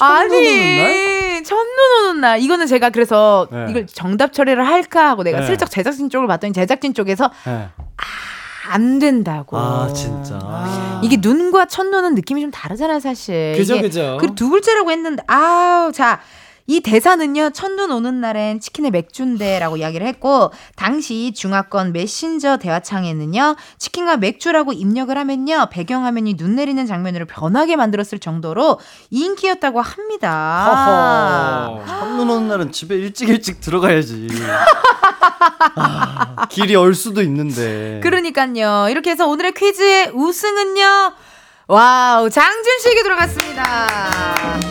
[0.00, 1.66] 아니 첫눈
[2.08, 3.66] 오는 날 이거는 제가 그래서 네.
[3.70, 5.46] 이걸 정답 처리를 할까 하고 내가 네.
[5.46, 7.68] 슬쩍 제작진 쪽을 봤더니 제작진 쪽에서 네.
[8.68, 9.58] 안 된다고.
[9.58, 10.38] 아 진짜.
[11.02, 13.54] 이게 눈과 첫눈은 느낌이 좀 다르잖아요, 사실.
[13.56, 14.16] 그죠, 그죠.
[14.20, 16.20] 그리고 두 글자라고 했는데, 아우, 자.
[16.70, 24.72] 이 대사는요, 첫눈 오는 날엔 치킨에 맥주인데라고 이야기를 했고, 당시 중화권 메신저 대화창에는요, 치킨과 맥주라고
[24.72, 28.78] 입력을 하면요, 배경화면이 눈 내리는 장면으로 변하게 만들었을 정도로
[29.10, 31.74] 인기였다고 합니다.
[31.88, 34.28] 첫눈 오는 날은 집에 일찍 일찍 들어가야지.
[35.74, 37.98] 아, 길이 얼 수도 있는데.
[38.00, 38.86] 그러니까요.
[38.88, 41.14] 이렇게 해서 오늘의 퀴즈의 우승은요,
[41.66, 44.69] 와우, 장준 씨에게 들어갔습니다.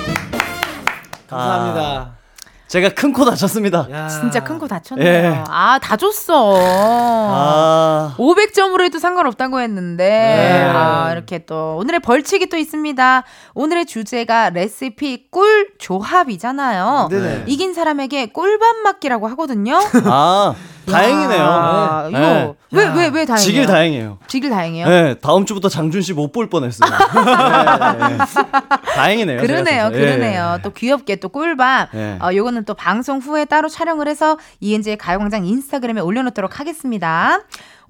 [1.29, 2.19] 감사합니다.
[2.67, 3.87] 제가 큰 코 다쳤습니다.
[3.91, 4.07] 야.
[4.07, 5.07] 진짜 큰코 다쳤네요.
[5.07, 5.43] 예.
[5.47, 6.53] 아, 다 줬어.
[6.55, 8.13] 아.
[8.17, 10.69] 500점으로 해도 상관없다고 했는데, 네.
[10.71, 13.23] 아, 이렇게 또, 오늘의 벌칙이 또 있습니다.
[13.55, 17.07] 오늘의 주제가 레시피 꿀 조합이잖아요.
[17.09, 17.43] 네네.
[17.47, 19.79] 이긴 사람에게 꿀밥 맞기라고 하거든요.
[20.05, 20.53] 아,
[20.91, 21.39] 다행이네요.
[21.43, 22.53] 야, 이거, 네.
[22.71, 23.37] 왜, 왜, 왜 다행이에요?
[23.37, 24.17] 지길 다행이에요.
[24.27, 24.87] 지길 다행이에요?
[24.87, 26.89] 네, 다음 주부터 장준 씨 못 볼 뻔했어요.
[27.99, 28.17] 네, 네.
[28.95, 29.41] 다행이네요.
[29.41, 29.89] 그러네요.
[29.93, 29.97] 예.
[29.97, 30.59] 그러네요.
[30.63, 31.89] 또 귀엽게 또 꿀밥.
[31.95, 32.17] 예.
[32.21, 37.39] 어, 요거는 또 방송 후에 따로 촬영을 해서 이은지의 가요광장 인스타그램에 올려놓도록 하겠습니다.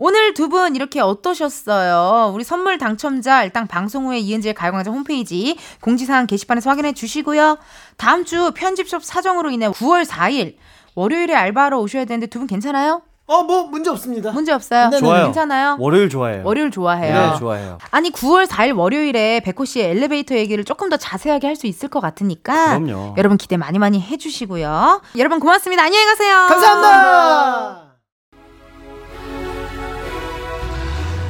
[0.02, 2.32] 오늘 두 분 이렇게 어떠셨어요?
[2.34, 7.58] 우리 선물 당첨자 일단 방송 후에 이은지의 가요광장 홈페이지 공지사항 게시판에서 확인해 주시고요.
[7.98, 10.56] 다음 주 편집숍 사정으로 인해 9월 4일
[10.96, 13.02] 월요일에 알바하러 오셔야 되는데 두 분 괜찮아요?
[13.28, 14.32] 어, 뭐 문제 없습니다.
[14.32, 14.90] 문제 없어요?
[14.90, 15.00] 네네.
[15.02, 15.24] 좋아요.
[15.26, 15.76] 괜찮아요?
[15.80, 16.42] 월요일 좋아해요.
[16.44, 17.32] 월요일 좋아해요.
[17.34, 17.78] 네, 좋아해요.
[17.92, 22.00] 아니 9월 4일 월요일에 백호 씨의 엘리베이터 얘기를 조금 더 자세하게 할 수 있을 것
[22.00, 23.14] 같으니까 그럼요.
[23.18, 25.02] 여러분 기대 많이 많이 해주시고요.
[25.18, 25.84] 여러분 고맙습니다.
[25.84, 26.36] 안녕히 가세요.
[26.50, 27.90] 감사합니다.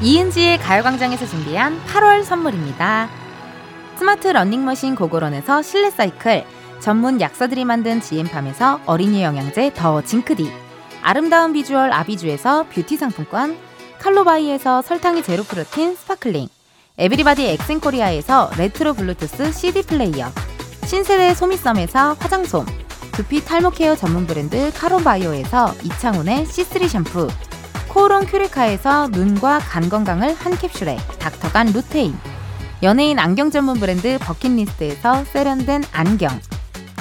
[0.01, 3.09] 이은지의 가요광장에서 준비한 8월 선물입니다.
[3.97, 6.45] 스마트 러닝머신 고고런에서 실내 사이클,
[6.79, 10.49] 전문 약사들이 만든 지엠팜에서 어린이 영양제 더 징크디,
[11.01, 13.57] 아름다운 비주얼 아비주에서 뷰티 상품권,
[13.99, 16.47] 칼로바이에서 설탕이 제로 프로틴 스파클링,
[16.97, 20.31] 에브리바디 엑센코리아에서 레트로 블루투스 CD 플레이어,
[20.85, 22.65] 신세대 소미썸에서 화장솜,
[23.11, 27.27] 두피 탈모 케어 전문 브랜드 카론바이오에서 이창훈의 C3 샴푸,
[27.89, 32.15] 코오롱 큐레카에서 눈과 간 건강을 한 캡슐에 닥터간 루테인
[32.81, 36.39] 연예인 안경 전문 브랜드 버킷리스트에서 세련된 안경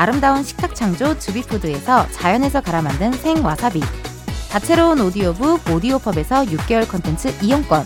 [0.00, 3.82] 아름다운 식탁 창조 주비푸드에서 자연에서 갈아 만든 생와사비.
[4.50, 7.84] 다채로운 오디오북 오디오펍에서 6개월 컨텐츠 이용권.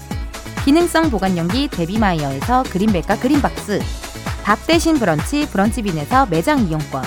[0.65, 3.81] 기능성 보관용기 데비마이어에서 그린백과 그린박스.
[4.45, 7.03] 밥 대신 브런치 브런치빈에서 매장 이용권.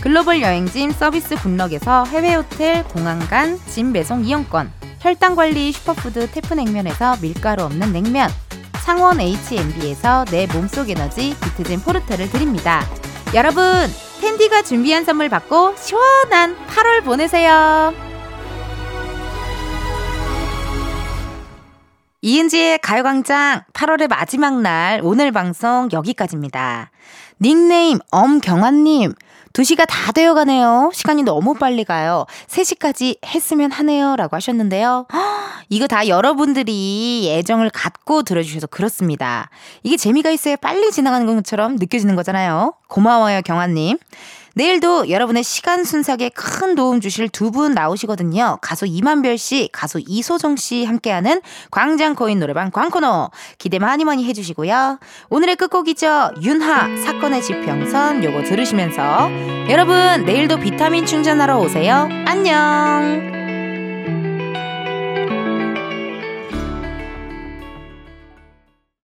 [0.00, 4.70] 글로벌 여행짐 서비스 굿럭에서 해외 호텔 공항간 짐 배송 이용권.
[5.00, 8.30] 혈당관리 슈퍼푸드 태프냉면에서 밀가루 없는 냉면.
[8.84, 12.86] 창원 H&B에서 내 몸속 에너지 비트젠 포르테를 드립니다.
[13.34, 13.64] 여러분
[14.20, 17.94] 은디가 준비한 선물 받고 시원한 8월 보내세요.
[22.20, 26.90] 이은지의 가요광장 8월의 마지막 날 오늘 방송 여기까지입니다.
[27.40, 29.14] 닉네임 엄경환님
[29.52, 30.90] 2시가 다 되어 가네요.
[30.94, 32.26] 시간이 너무 빨리 가요.
[32.48, 34.16] 3시까지 했으면 하네요.
[34.16, 35.06] 라고 하셨는데요.
[35.12, 35.22] 헉,
[35.68, 39.50] 이거 다 여러분들이 애정을 갖고 들어주셔서 그렇습니다.
[39.82, 42.74] 이게 재미가 있어야 빨리 지나가는 것처럼 느껴지는 거잖아요.
[42.88, 43.98] 고마워요, 경환님.
[44.54, 48.58] 내일도 여러분의 시간 순삭에 큰 도움 주실 두 분 나오시거든요.
[48.62, 54.98] 가수 이만별 씨, 가수 이소정 씨 함께하는 광장 코인 노래방 광코너 기대 많이 많이 해주시고요.
[55.28, 56.30] 오늘의 끝곡이죠.
[56.42, 59.30] 윤하 사건의 지평선 요거 들으시면서
[59.68, 62.08] 여러분 내일도 비타민 충전하러 오세요.
[62.26, 63.41] 안녕.